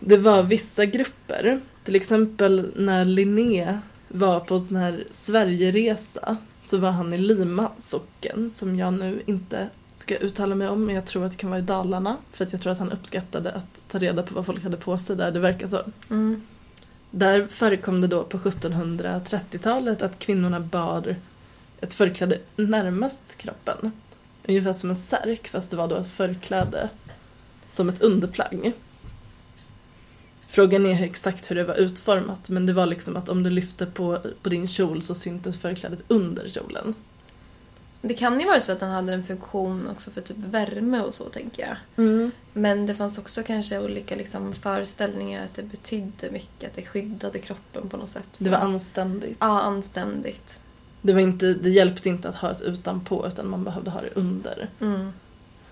[0.00, 3.78] Det var vissa grupper, till exempel när Linné
[4.08, 9.68] var på sån här Sverigeresa så var han i Lima socken som jag nu inte
[9.94, 12.52] ska uttala mig om men jag tror att det kan vara i Dalarna för att
[12.52, 15.30] jag tror att han uppskattade att ta reda på vad folk hade på sig där,
[15.30, 15.80] det verkar så.
[16.10, 16.42] Mm.
[17.10, 21.16] Där förekom det då på 1730-talet att kvinnorna bar
[21.80, 23.92] ett förkläde närmast kroppen.
[24.48, 26.88] Ungefär som en särk fast det var då ett förkläde
[27.70, 28.72] som ett underplagg.
[30.48, 33.86] Frågan är exakt hur det var utformat men det var liksom att om du lyfte
[33.86, 36.94] på, på din kjol så syntes förklädet under kjolen.
[38.04, 41.14] Det kan ju vara så att den hade en funktion också för typ värme och
[41.14, 41.76] så, tänker jag.
[42.52, 47.38] Men det fanns också kanske olika liksom, föreställningar att det betydde mycket, att det skyddade
[47.38, 48.28] kroppen på något sätt.
[48.38, 49.36] Det var anständigt.
[49.40, 50.60] Ja, anständigt.
[51.02, 54.10] Det, var inte, det hjälpte inte att ha ett utanpå utan man behövde ha det
[54.14, 54.68] under.
[54.80, 55.12] Mm,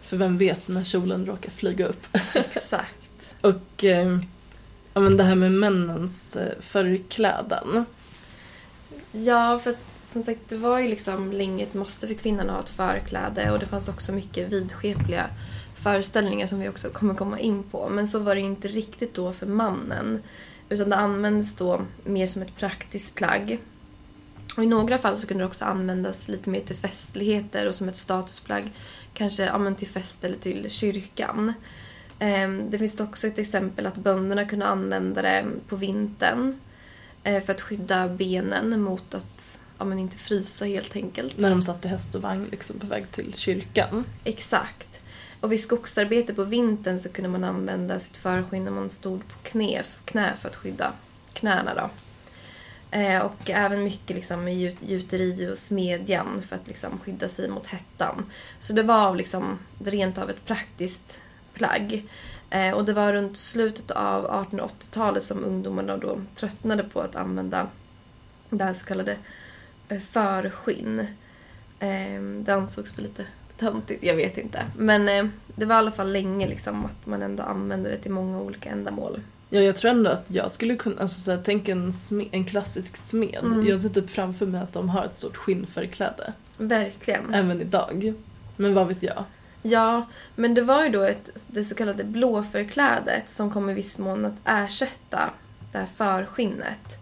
[0.03, 2.07] För vem vet när kjolen råkar flyga upp.
[2.35, 3.35] exakt.
[3.41, 4.19] Och eh,
[4.95, 7.85] ja, men det här med männens eh, förkläden.
[9.13, 12.55] Ja, för att som sagt, det var ju liksom länge ett måste för kvinnan att
[12.55, 15.31] ha ett förkläde och det fanns också mycket vidskepliga
[15.75, 17.89] föreställningar som vi också kommer komma in på.
[17.89, 20.23] Men så var det ju inte riktigt då för mannen.
[20.69, 23.59] Utan det användes då mer som ett praktiskt plagg.
[24.57, 27.89] Och i några fall så kunde det också användas lite mer till festligheter och som
[27.89, 28.73] ett statusplagg.
[29.15, 31.53] Kanske ja, men till fest eller till kyrkan.
[32.19, 36.61] Ehm, det finns också ett exempel att bönderna kunde använda det på vintern.
[37.23, 41.39] Eh, för att skydda benen mot att ja, men inte frysa helt enkelt.
[41.39, 44.05] När de satt i häst och vagn liksom, på väg till kyrkan.
[44.25, 45.01] Exakt.
[45.41, 49.35] Och vid skogsarbete på vintern så kunde man använda sitt förskinn när man stod på
[49.43, 50.93] knä, knä för att skydda
[51.33, 51.75] knäna.
[51.75, 51.91] Då.
[52.99, 57.49] Eh, och även mycket liksom i gjut- gjuteri och smedjan för att liksom skydda sig
[57.49, 58.27] mot hettan.
[58.59, 61.19] Så det var liksom rent av ett praktiskt
[61.55, 62.09] plagg.
[62.51, 67.69] Eh, och det var runt slutet av 1880-talet som ungdomarna då tröttnade på att använda
[68.51, 69.17] det här så kallade
[69.99, 71.07] förskinn.
[71.81, 73.25] Eh, det ansågs för lite
[73.57, 74.63] töntigt, jag vet inte.
[74.77, 78.11] Men eh, det var i alla fall länge liksom att man ändå använde det till
[78.11, 79.21] många olika ändamål.
[79.51, 82.45] Ja, jag tror ändå att jag skulle kunna, alltså så här, tänk en, sme, en
[82.45, 83.45] klassisk smed.
[83.45, 83.67] Mm.
[83.67, 86.33] Jag ser typ framför mig att de har ett stort skinnförkläde.
[86.59, 87.35] Verkligen.
[87.35, 88.15] Även idag.
[88.57, 89.25] Men vad vet jag?
[89.63, 93.99] Ja, men det var ju då ett, det så kallade blåförklädet som kom i viss
[93.99, 95.31] mån att ersätta
[95.73, 97.00] det här förskinnet.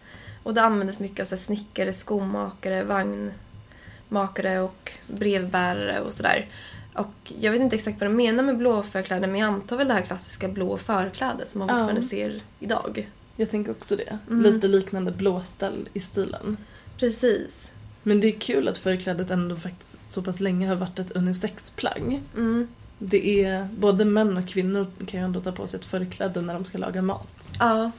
[0.48, 6.46] Och det användes mycket av så här snickare, skomakare, vagnmakare och brevbärare och sådär.
[6.94, 9.94] Och jag vet inte exakt vad de menar med blåförkläde men jag antar väl det
[9.94, 11.74] här klassiska blå förklädet som man Ja.
[11.74, 13.10] fortfarande ser idag.
[13.36, 14.18] Jag tänker också det.
[14.30, 14.54] Mm.
[14.54, 16.56] Lite liknande blåställ i stilen.
[16.98, 17.72] Precis.
[18.02, 22.22] Men det är kul att förklädet ändå faktiskt så pass länge har varit ett unisexplagg.
[22.36, 22.68] Mm.
[22.98, 26.54] Det är, både män och kvinnor kan ju ändå ta på sig ett förkläde när
[26.54, 27.50] de ska laga mat.
[27.58, 27.90] Ja.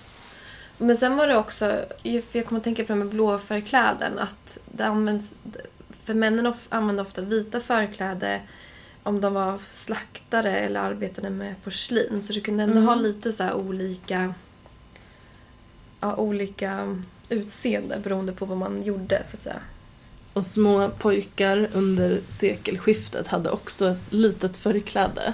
[0.82, 4.58] Men sen var det också, för jag kommer att tänka på det med blåförkläden, att
[4.66, 5.34] det används,
[6.04, 8.42] för männen of, använde ofta vita förkläde
[9.04, 12.22] om de var slaktare eller arbetade med porslin.
[12.24, 12.88] Så du kunde ändå Mm.
[12.88, 14.34] ha lite så här olika,
[16.00, 16.98] ja, olika
[17.30, 19.62] utseende beroende på vad man gjorde så att säga.
[20.34, 25.34] Och små pojkar under sekelskiftet hade också ett litet förkläde.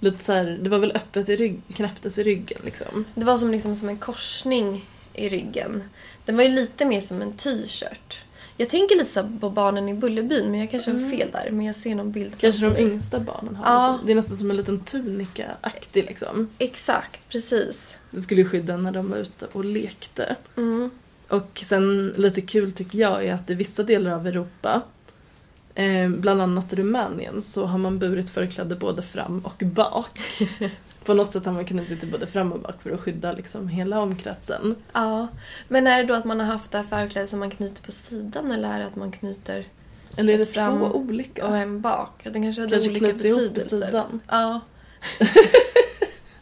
[0.00, 3.04] Lite så här, det var väl öppet i rygg, knäpptes i ryggen liksom.
[3.14, 5.82] Det var som, liksom, som en korsning i ryggen.
[6.24, 8.24] Den var ju lite mer som en t-shirt.
[8.56, 11.50] Jag tänker lite så på barnen i Bullerbyn, men jag kanske har fel där.
[11.50, 14.00] Men jag ser någon bild Kanske de yngsta barnen har Ja.
[14.06, 16.48] det är nästan som en liten tunika-aktig liksom.
[16.58, 17.96] Exakt, precis.
[18.10, 20.36] Det skulle ju skydda när de var ute och lekte.
[20.56, 20.90] Mm.
[21.28, 24.82] Och sen lite kul tycker jag är att i vissa delar av Europa,
[25.74, 30.20] eh, bland annat Rumänien, så har man burit förkläde både fram och bak.
[31.04, 33.68] på något sätt har man knutit det både fram och bak för att skydda liksom
[33.68, 34.74] hela omkretsen.
[34.92, 35.28] Ja.
[35.68, 37.92] Men är det då att man har haft det här förklädet som man knyter på
[37.92, 39.64] sidan eller är det att man knyter
[40.16, 41.46] Eller är det fram två olika?
[41.46, 42.20] och en bak?
[42.24, 44.20] Det kanske hade Kanske olika knyts ihop på sidan.
[44.28, 44.60] Ja.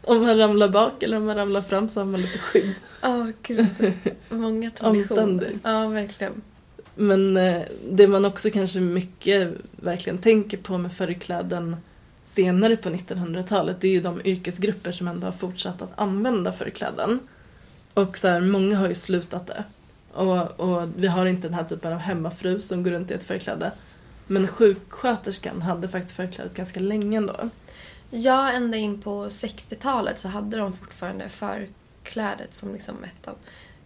[0.09, 2.75] Om man ramlar bak eller om man ramlar fram så har man lite skydd.
[3.03, 3.67] Åh gud.
[4.29, 5.23] Många traditioner.
[5.23, 5.61] Omständigt.
[5.63, 6.43] Ja, verkligen.
[7.01, 11.77] Men eh, det man också kanske mycket verkligen tänker på med förkläden
[12.23, 17.21] senare på 1900-talet det är ju de yrkesgrupper som ändå har fortsatt att använda förkläden.
[17.95, 19.65] Och så här, många har ju slutat det.
[20.13, 23.25] Och, och vi har inte den här typen av hemmafru som går runt i ett
[23.25, 23.73] förkläde.
[24.27, 27.51] Men sjuksköterskan hade faktiskt förklädet ganska länge ändå.
[28.11, 33.35] Ja, ända in på 60-talet så hade de fortfarande förklädet som liksom ett, av,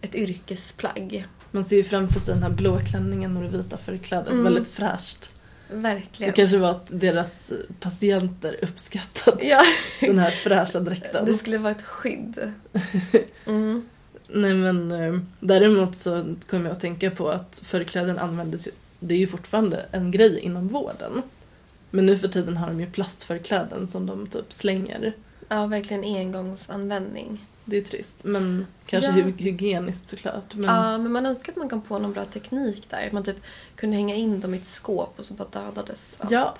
[0.03, 1.25] ett yrkesplagg.
[1.51, 4.43] Man ser ju framför sig den här blå klänningen och det vita förklädet, Mm.
[4.43, 5.33] väldigt fräscht.
[5.69, 6.33] Det Verkligen.
[6.33, 9.61] kanske var att deras patienter uppskattade Ja,
[9.99, 11.25] den här fräscha dräkten.
[11.25, 12.51] det skulle vara ett skydd.
[13.45, 13.85] Mm.
[14.29, 19.15] Nej men eh, däremot så kommer jag att tänka på att förkläden användes ju, det
[19.15, 21.21] är ju fortfarande en grej inom vården.
[21.89, 25.13] Men nu för tiden har de ju plastförkläden som de typ slänger.
[25.49, 27.45] Ja, verkligen engångsanvändning.
[27.65, 29.15] Det är trist, men kanske Ja.
[29.25, 30.55] hy- hygieniskt såklart.
[30.55, 33.07] Men Ja, men man önskar att man kom på någon bra teknik där.
[33.07, 33.37] Att man typ
[33.75, 36.31] kunde hänga in dem i ett skåp och så bara dödades allt.
[36.31, 36.55] Ja,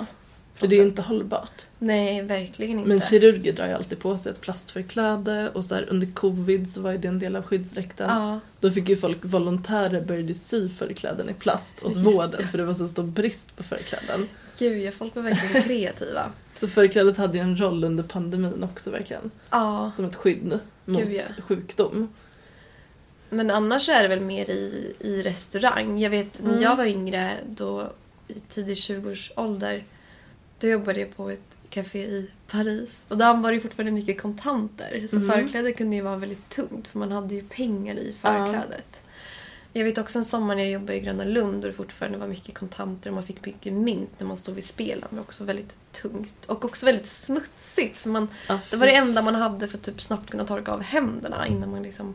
[0.55, 1.51] för det är inte hållbart.
[1.79, 2.89] Nej, verkligen inte.
[2.89, 6.81] Men kirurger drar ju alltid på sig ett plastförkläde och så här, under covid så
[6.81, 8.09] var ju det en del av skyddsdräkten.
[8.09, 12.57] Ja, Då fick ju folk, volontärer började sy förkläden i plast åt Just vården för
[12.57, 14.29] det var så stor brist på förkläden.
[14.59, 16.31] gud ja, folk var verkligen kreativa.
[16.55, 19.31] Så förklädet hade ju en roll under pandemin också verkligen.
[19.49, 21.23] Ja, Som ett skydd mot Gud, ja.
[21.43, 22.13] sjukdom.
[23.29, 25.99] men annars är det väl mer i, i restaurang.
[25.99, 26.61] Jag vet när Mm.
[26.63, 27.89] jag var yngre, då
[28.27, 29.83] i tidig 20-årsålder,
[30.59, 31.39] då jobbade jag på ett
[31.69, 33.05] café i Paris.
[33.09, 35.07] Och där var det ju fortfarande mycket kontanter.
[35.09, 35.29] Så Mhm.
[35.31, 39.03] förklädet kunde ju vara väldigt tungt för man hade ju pengar i förklädet.
[39.75, 42.27] Jag vet också en sommar när jag jobbade i Gröna Lund och det fortfarande var
[42.27, 45.07] mycket kontanter och man fick mycket mynt när man stod vid spelen.
[45.09, 46.45] Det var också väldigt tungt.
[46.45, 49.83] Och också väldigt smutsigt för man, Ja, det var det enda man hade för att
[49.83, 52.13] typ snabbt kunna torka av händerna innan man liksom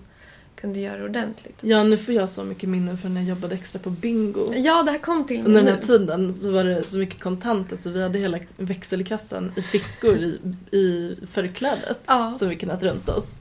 [0.56, 1.58] kunde göra det ordentligt.
[1.60, 4.46] Ja, nu får jag så mycket minnen från när jag jobbade extra på bingo.
[4.54, 5.86] Ja, det här kom till mig Under den här nu.
[5.86, 10.38] tiden så var det så mycket kontanter så vi hade hela växelkassan i fickor i,
[10.76, 12.34] i förklädet Ja.
[12.34, 13.40] som vi knöt runt oss.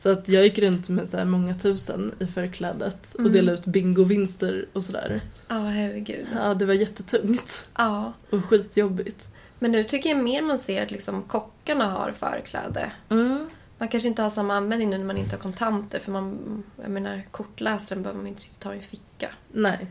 [0.00, 3.32] Så att jag gick runt med så här många tusen i förklädet och Mm.
[3.32, 5.20] delade ut bingovinster och sådär.
[5.48, 6.26] Ja, herregud.
[6.34, 8.12] Ja, det var jättetungt Ja.
[8.30, 9.28] och skitjobbigt.
[9.58, 12.92] Men nu tycker jag mer man ser att liksom kockarna har förkläde.
[13.08, 13.48] Mm.
[13.78, 16.90] Man kanske inte har samma användning nu när man inte har kontanter för man, jag
[16.90, 19.30] menar kortläsaren behöver man inte riktigt ha i en ficka.
[19.52, 19.86] Nej.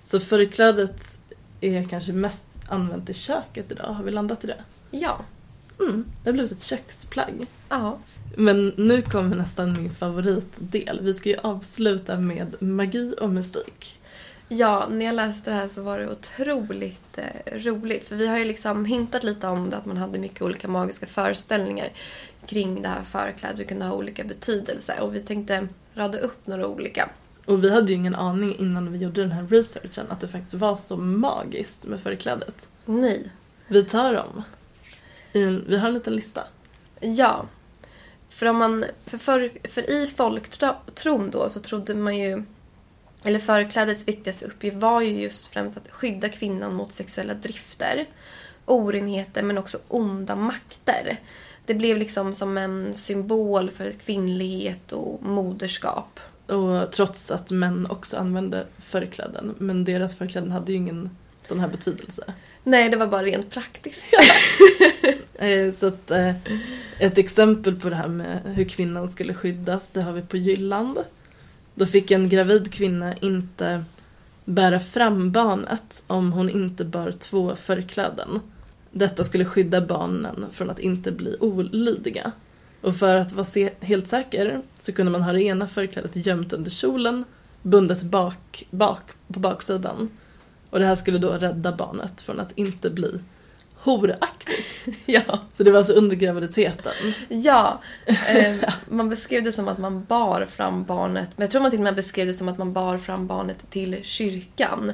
[0.00, 1.20] Så förklädet
[1.60, 3.84] är kanske mest använt i köket idag.
[3.92, 4.62] Har vi landat i det?
[4.90, 5.20] Ja.
[5.80, 7.46] Mm, det har blivit ett köksplagg.
[7.68, 7.98] Ja.
[8.36, 10.98] Men nu kommer nästan min favoritdel.
[11.02, 14.00] Vi ska ju avsluta med magi och mystik.
[14.48, 18.08] Ja, när jag läste det här så var det otroligt eh, roligt.
[18.08, 21.06] För vi har ju liksom hintat lite om det, att man hade mycket olika magiska
[21.06, 21.88] föreställningar
[22.46, 23.56] kring det här förklädet.
[23.56, 25.00] Det kunde ha olika betydelse.
[25.00, 27.08] Och vi tänkte rada upp några olika.
[27.44, 30.54] Och vi hade ju ingen aning innan vi gjorde den här researchen att det faktiskt
[30.54, 32.68] var så magiskt med förklädet.
[32.84, 33.30] Nej.
[33.68, 34.42] Vi tar dem.
[35.32, 36.44] I en, vi har en liten lista.
[37.00, 37.46] Ja.
[38.38, 42.42] För, om man, för, för, för i folktron då så trodde man ju...
[43.24, 48.06] Eller förklädets viktigaste uppgift var ju just främst att skydda kvinnan mot sexuella drifter,
[48.64, 51.20] orenheter men också onda makter.
[51.66, 56.20] Det blev liksom som en symbol för kvinnlighet och moderskap.
[56.46, 59.54] Och trots att män också använde förkläden.
[59.58, 61.10] Men deras förkläden hade ju ingen
[61.48, 62.24] sån här betydelse.
[62.64, 64.04] Nej, det var bara rent praktiskt.
[65.40, 66.34] Eh, Så att, eh,
[66.98, 70.98] ett exempel på det här med hur kvinnan skulle skyddas, det har vi på Jylland.
[71.74, 73.84] Då fick en gravid kvinna inte
[74.44, 78.40] bära fram barnet om hon inte bar två förkläden.
[78.90, 82.32] Detta skulle skydda barnen från att inte bli olydiga.
[82.80, 86.70] Och för att vara helt säker så kunde man ha det ena förklädet gömt under
[86.70, 87.24] kjolen,
[87.62, 90.08] bundet bak, bak på baksidan.
[90.70, 93.20] Och det här skulle då rädda barnet från att inte bli
[93.74, 94.86] horaktigt.
[95.06, 95.40] ja.
[95.56, 96.92] Så det var alltså under graviditeten.
[97.28, 98.56] Ja, eh,
[98.88, 101.38] man beskrev det som att man bar fram barnet.
[101.38, 103.70] Men jag tror man till och med beskrev det som att man bar fram barnet
[103.70, 104.92] till kyrkan.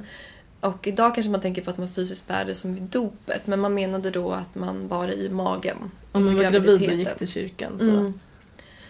[0.61, 3.47] Och idag kanske man tänker på att man fysiskt bär det som vid dopet.
[3.47, 5.77] Men man menade då att man bar det i magen.
[6.12, 8.14] Om man var gravid och gick till kyrkan så Mm,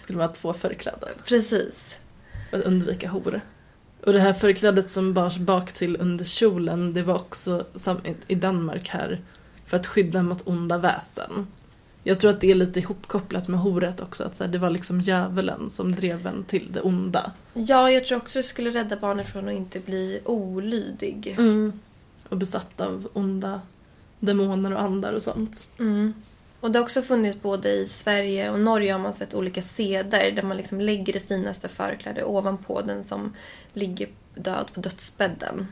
[0.00, 1.96] skulle man ha två förkläden precis.
[2.50, 3.40] för att undvika hor.
[4.06, 7.64] Och det här förklädet som bars bak till under kjolen, det var också
[8.26, 9.20] i Danmark här
[9.66, 11.46] för att skydda mot onda väsen.
[12.02, 14.24] Jag tror att det är lite ihopkopplat med horet också.
[14.24, 17.32] Att det var liksom djävulen som drev en till det onda.
[17.52, 21.36] Ja, jag tror också det skulle rädda barnet från att inte bli olydig.
[22.28, 23.60] Och besatt av onda
[24.20, 25.68] demoner och andar och sånt.
[25.78, 26.14] Mm.
[26.64, 30.30] Och det har också funnits både i Sverige och Norge har man sett olika seder
[30.30, 33.34] där man liksom lägger det finaste förklädet ovanpå den som
[33.72, 35.66] ligger död på dödsbädden.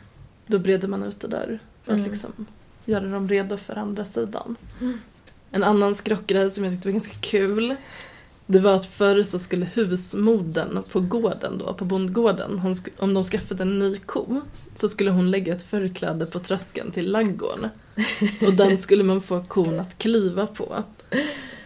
[0.47, 2.05] Då breder man ut det där för Mm.
[2.05, 2.47] att liksom
[2.85, 4.57] göra dem redo för andra sidan.
[5.51, 7.77] En annan skrockgrej som jag tyckte var ganska kul
[8.47, 13.15] det var att förr så skulle husmodern på gården då, på bondgården, hon sk- om
[13.15, 14.41] de skaffade en ny ko
[14.75, 17.69] så skulle hon lägga ett förkläde på tröskeln till laggården.
[18.47, 20.85] Och den skulle man få kon att kliva på.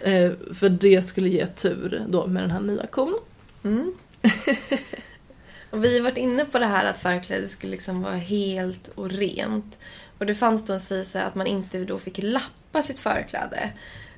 [0.00, 3.18] Eh, för det skulle ge tur då med den här nya kon.
[3.64, 3.92] Mm.
[5.70, 9.10] och vi har varit inne på det här att förklädet skulle liksom vara helt och
[9.10, 9.78] rent.
[10.18, 13.72] Och det fanns då en sägelse att man inte då fick lappa sitt förkläde.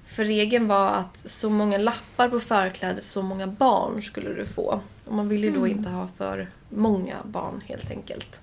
[0.08, 4.80] För regeln var att så många lappar på förklädet, så många barn skulle du få.
[5.04, 8.40] Och man ville ju då inte ha för många barn helt enkelt.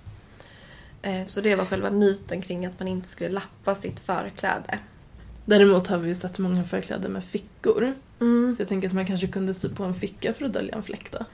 [1.01, 4.79] Eh, Så det var själva myten kring att man inte skulle lappa sitt förkläde.
[5.45, 7.93] Däremot har vi ju sett många förkläden med fickor.
[8.21, 8.55] Mm.
[8.55, 10.83] Så jag tänker att man kanske kunde sy på en ficka för att dölja en
[10.83, 11.25] fläck då.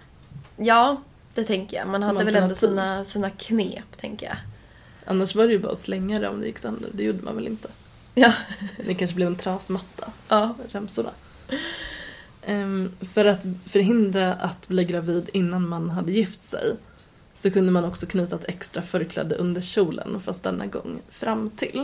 [0.58, 1.02] Ja,
[1.34, 1.88] det tänker jag.
[1.88, 4.38] Man Som hade väl ändå sina, sina knep, tänker jag.
[5.06, 6.90] Annars var det ju bara att slänga det om det gick sönder.
[6.94, 7.68] Det gjorde man väl inte.
[8.14, 8.34] Ja.
[8.86, 10.56] Det kanske blev en trasmatta, ja.
[10.72, 11.12] remsorna.
[12.46, 16.72] Ehm, för att förhindra att bli gravid innan man hade gift sig
[17.36, 21.84] så kunde man också knyta ett extra förkläde under kjolen fast denna gång fram till.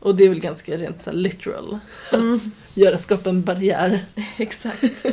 [0.00, 1.78] Och det är väl ganska rent så literal.
[2.12, 4.06] Att göra, skapa en barriär.
[4.36, 5.06] Exakt.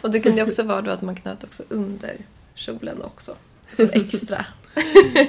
[0.00, 2.16] och det kunde också vara då att man knöt också under
[2.54, 3.34] kjolen också.
[3.72, 4.46] Som extra.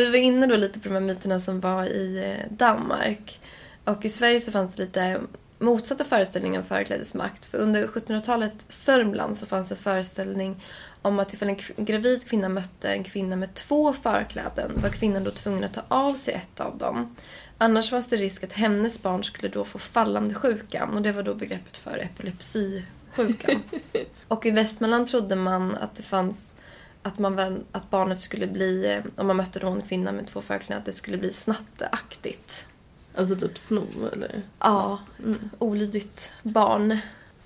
[0.00, 3.40] vi var inne då lite på de här myterna som var i eh, Danmark.
[3.84, 5.20] Och i Sverige så fanns det lite
[5.58, 7.46] motsatta föreställningar om förklädesmakt.
[7.46, 10.64] För under 1700-talet Sörmland så fanns en föreställning
[11.02, 15.30] om att ifall en gravid kvinna mötte en kvinna med två förkläden var kvinnan då
[15.30, 17.16] tvungen att ta av sig ett av dem.
[17.58, 21.22] Annars fanns det risk att hennes barn skulle då få fallande sjukan och det var
[21.22, 23.62] då begreppet för epilepsisjukan.
[24.28, 26.46] och i Västmanland trodde man att det fanns
[27.02, 30.40] att, man var, att barnet skulle bli, eh, om man mötte en kvinna med två
[30.42, 32.66] förkläden, att det skulle bli snatteaktigt.
[33.16, 34.42] Alltså typ sno eller?
[34.60, 34.98] Ja,
[35.30, 36.98] ett olydigt barn.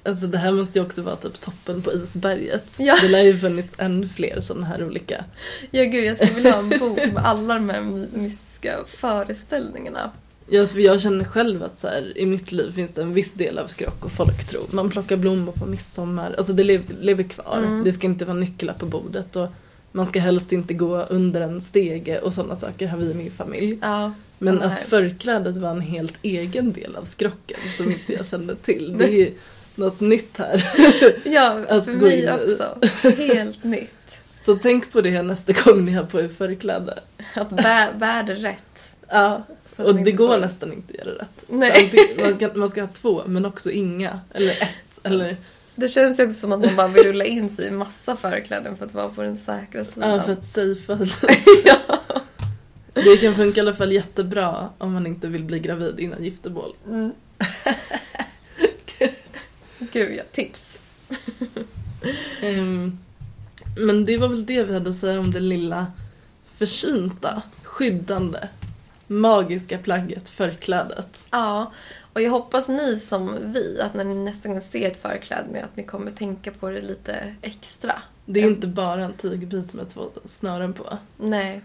[0.02, 2.66] Alltså det här måste ju också vara typ toppen på isberget.
[2.78, 2.96] Ja.
[3.02, 5.24] Det lär ju funnits ännu fler sådana här olika.
[5.70, 10.10] Ja gud, jag skulle vilja ha en bok med alla de här my- mystiska föreställningarna.
[10.48, 13.58] Jag, jag känner själv att så här, i mitt liv finns det en viss del
[13.58, 14.60] av skrock och folktro.
[14.70, 16.34] Man plockar blommor på midsommar.
[16.38, 17.58] Alltså det lev, lever kvar.
[17.58, 17.84] Mm.
[17.84, 19.36] Det ska inte vara nycklar på bordet.
[19.36, 19.48] Och
[19.92, 23.30] man ska helst inte gå under en stege och sådana saker har vi i min
[23.30, 23.78] familj.
[23.82, 28.56] Ja, Men att förklädet var en helt egen del av skrocken som inte jag kände
[28.56, 28.98] till.
[28.98, 29.30] Det är
[29.74, 30.64] något nytt här.
[31.24, 32.76] Ja, att för mig också.
[33.08, 33.94] Helt nytt.
[34.44, 36.98] Så tänk på det nästa gång ni har på er förkläde.
[37.34, 38.90] Att bä, bär det rätt.
[39.08, 39.42] Ja,
[39.76, 41.44] och det går nästan inte att göra rätt.
[41.48, 41.92] Nej.
[42.18, 44.20] Man, kan, man ska ha två, men också inga.
[44.34, 45.00] Eller ett.
[45.02, 45.36] Eller,
[45.74, 48.76] Det känns ju också som att man bara vill rulla in sig i massa förkläden
[48.76, 50.10] för att vara på den säkra sidan.
[50.10, 50.94] ja, för att safea
[51.64, 51.76] ja.
[52.94, 56.74] Det kan funka i alla fall jättebra om man inte vill bli gravid innan giftermål.
[56.88, 57.12] Mm.
[59.92, 60.78] Gud ja, tips.
[62.40, 62.98] Ehm,
[63.76, 65.86] men det var väl det vi hade att säga om det lilla
[66.56, 68.38] försynta, skyddande,
[69.06, 71.24] magiska plagget förklädet.
[71.30, 71.72] Ja,
[72.12, 75.76] och jag hoppas ni som vi, att när ni nästa gång ser ett förkläde, att
[75.76, 78.02] ni kommer tänka på det lite extra.
[78.26, 80.98] Det är inte bara en tygbit med två snören på.
[81.16, 81.60] Nej,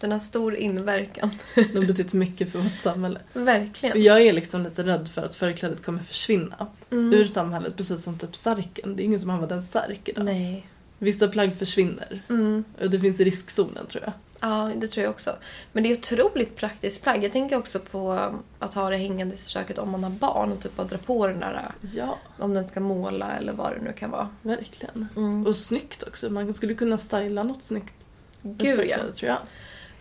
[0.00, 1.30] den har stor inverkan.
[1.54, 3.20] Det har betytt mycket för vårt samhälle.
[3.32, 4.02] Verkligen.
[4.02, 7.14] Jag är liksom lite rädd för att förklädet kommer försvinna Mm.
[7.14, 8.96] ur samhället, precis som typ särken.
[8.96, 10.24] Det är ingen som använder en särk idag.
[10.24, 10.66] Nej.
[10.98, 12.22] Vissa plagg försvinner.
[12.28, 12.64] Mm.
[12.80, 14.12] Och det finns i riskzonen tror jag.
[14.44, 15.36] Ja, det tror jag också.
[15.72, 17.24] Men det är otroligt praktiskt plagg.
[17.24, 20.60] Jag tänker också på att ha det hängande i köket om man har barn och
[20.62, 23.92] typ bara dra på den där Ja, om den ska måla eller vad det nu
[23.92, 24.28] kan vara.
[24.42, 25.06] verkligen.
[25.16, 25.46] Mm.
[25.46, 26.30] Och snyggt också.
[26.30, 27.94] Man skulle kunna styla något snyggt.
[28.42, 28.96] Gud ja.
[28.96, 29.38] tror jag.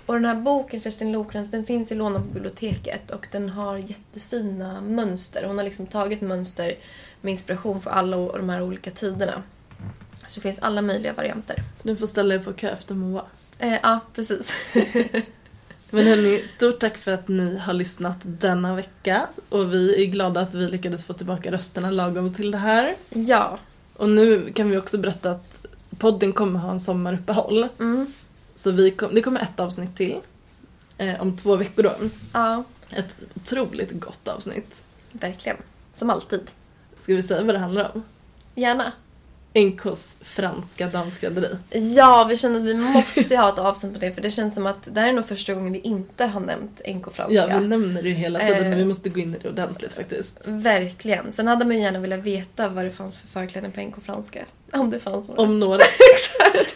[0.06, 3.78] Och den här boken, Kerstin Lokrans, den finns i låna på biblioteket och den har
[3.78, 5.44] jättefina mönster.
[5.48, 6.76] Hon har liksom tagit mönster
[7.22, 9.44] med inspiration för alla de här olika tiderna.
[10.28, 11.56] Så det finns alla möjliga varianter.
[11.82, 13.26] Så du får ställa er på kö efter Moa.
[13.62, 14.54] Eh, ja, precis.
[15.90, 19.28] Men hörni, stort tack för att ni har lyssnat denna vecka.
[19.50, 22.96] Och vi är glada att vi lyckades få tillbaka rösterna lagom till det här.
[23.10, 23.58] ja.
[23.94, 25.66] Och nu kan vi också berätta att
[25.98, 27.68] podden kommer ha en sommaruppehåll.
[27.80, 28.14] Mm.
[28.56, 30.20] Så vi kom, det kommer ett avsnitt till.
[30.98, 31.94] Eh, om två veckor då.
[32.34, 32.64] Ja.
[32.90, 34.84] Ett otroligt gott avsnitt.
[35.12, 35.58] Verkligen.
[35.94, 36.52] Som alltid.
[37.02, 38.04] Ska vi säga vad det handlar om?
[38.56, 38.92] Gärna.
[39.54, 41.56] NKs franska damskrädderi.
[41.70, 44.66] Ja, vi känner att vi måste ha ett avsnitt på det för det känns som
[44.66, 47.34] att det här är nog första gången vi inte har nämnt NK franska.
[47.50, 48.70] Ja, vi nämner det ju hela tiden Eh.
[48.70, 50.42] men vi måste gå in i det ordentligt faktiskt.
[50.48, 51.32] Verkligen.
[51.32, 54.46] Sen hade man ju gärna velat veta vad det fanns för förkläden på NK franska.
[54.74, 55.42] Om det fanns några.
[55.42, 55.80] Om några,
[56.14, 56.76] Exakt.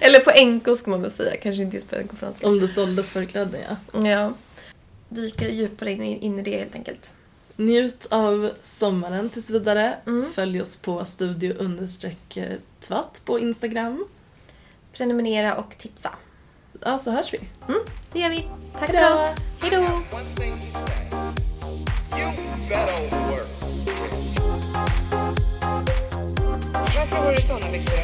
[0.00, 2.46] Eller på NK ska man väl säga, kanske inte just på NK franska.
[2.46, 4.00] om det såldes förkläden ja.
[4.08, 4.32] Ja.
[5.08, 7.10] Dyka djupare in, in i det helt enkelt.
[7.58, 9.94] Njut av sommaren tills vidare.
[10.06, 10.32] Mm.
[10.34, 12.38] Följ oss på studio understreck
[12.80, 14.04] tvatt på Instagram.
[14.92, 16.10] Prenumerera och tipsa.
[16.84, 17.38] Ja, så hörs vi.
[17.68, 17.80] Mm,
[18.12, 18.48] det gör vi.
[18.78, 19.08] Tack Hejdå.
[19.08, 19.36] för oss.
[19.60, 20.02] Hej då!
[26.72, 28.02] Varför har du såna byxor?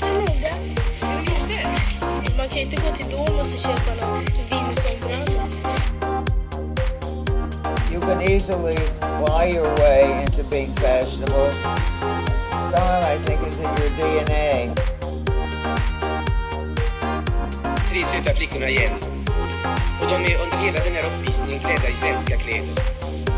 [0.00, 0.54] Du modig?
[2.36, 5.27] Man kan inte gå till Domus och köpa någon vindsombralla.
[7.90, 11.50] You can easily lie your way into being fashionable.
[12.68, 14.74] Style, I think, is in your DNA.
[17.88, 18.92] Tre söta flickorna igen.
[20.00, 22.82] Och de är under hela den här uppvisningen klädda i svenska kläder.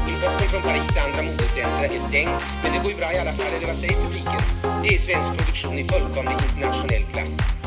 [0.09, 2.31] Importen från Paris andra modecentra är stängd,
[2.63, 4.43] men det går ju bra i alla fall, eller vad säger publiken?
[4.83, 7.60] Det är svensk produktion i fullkomlig internationell klass.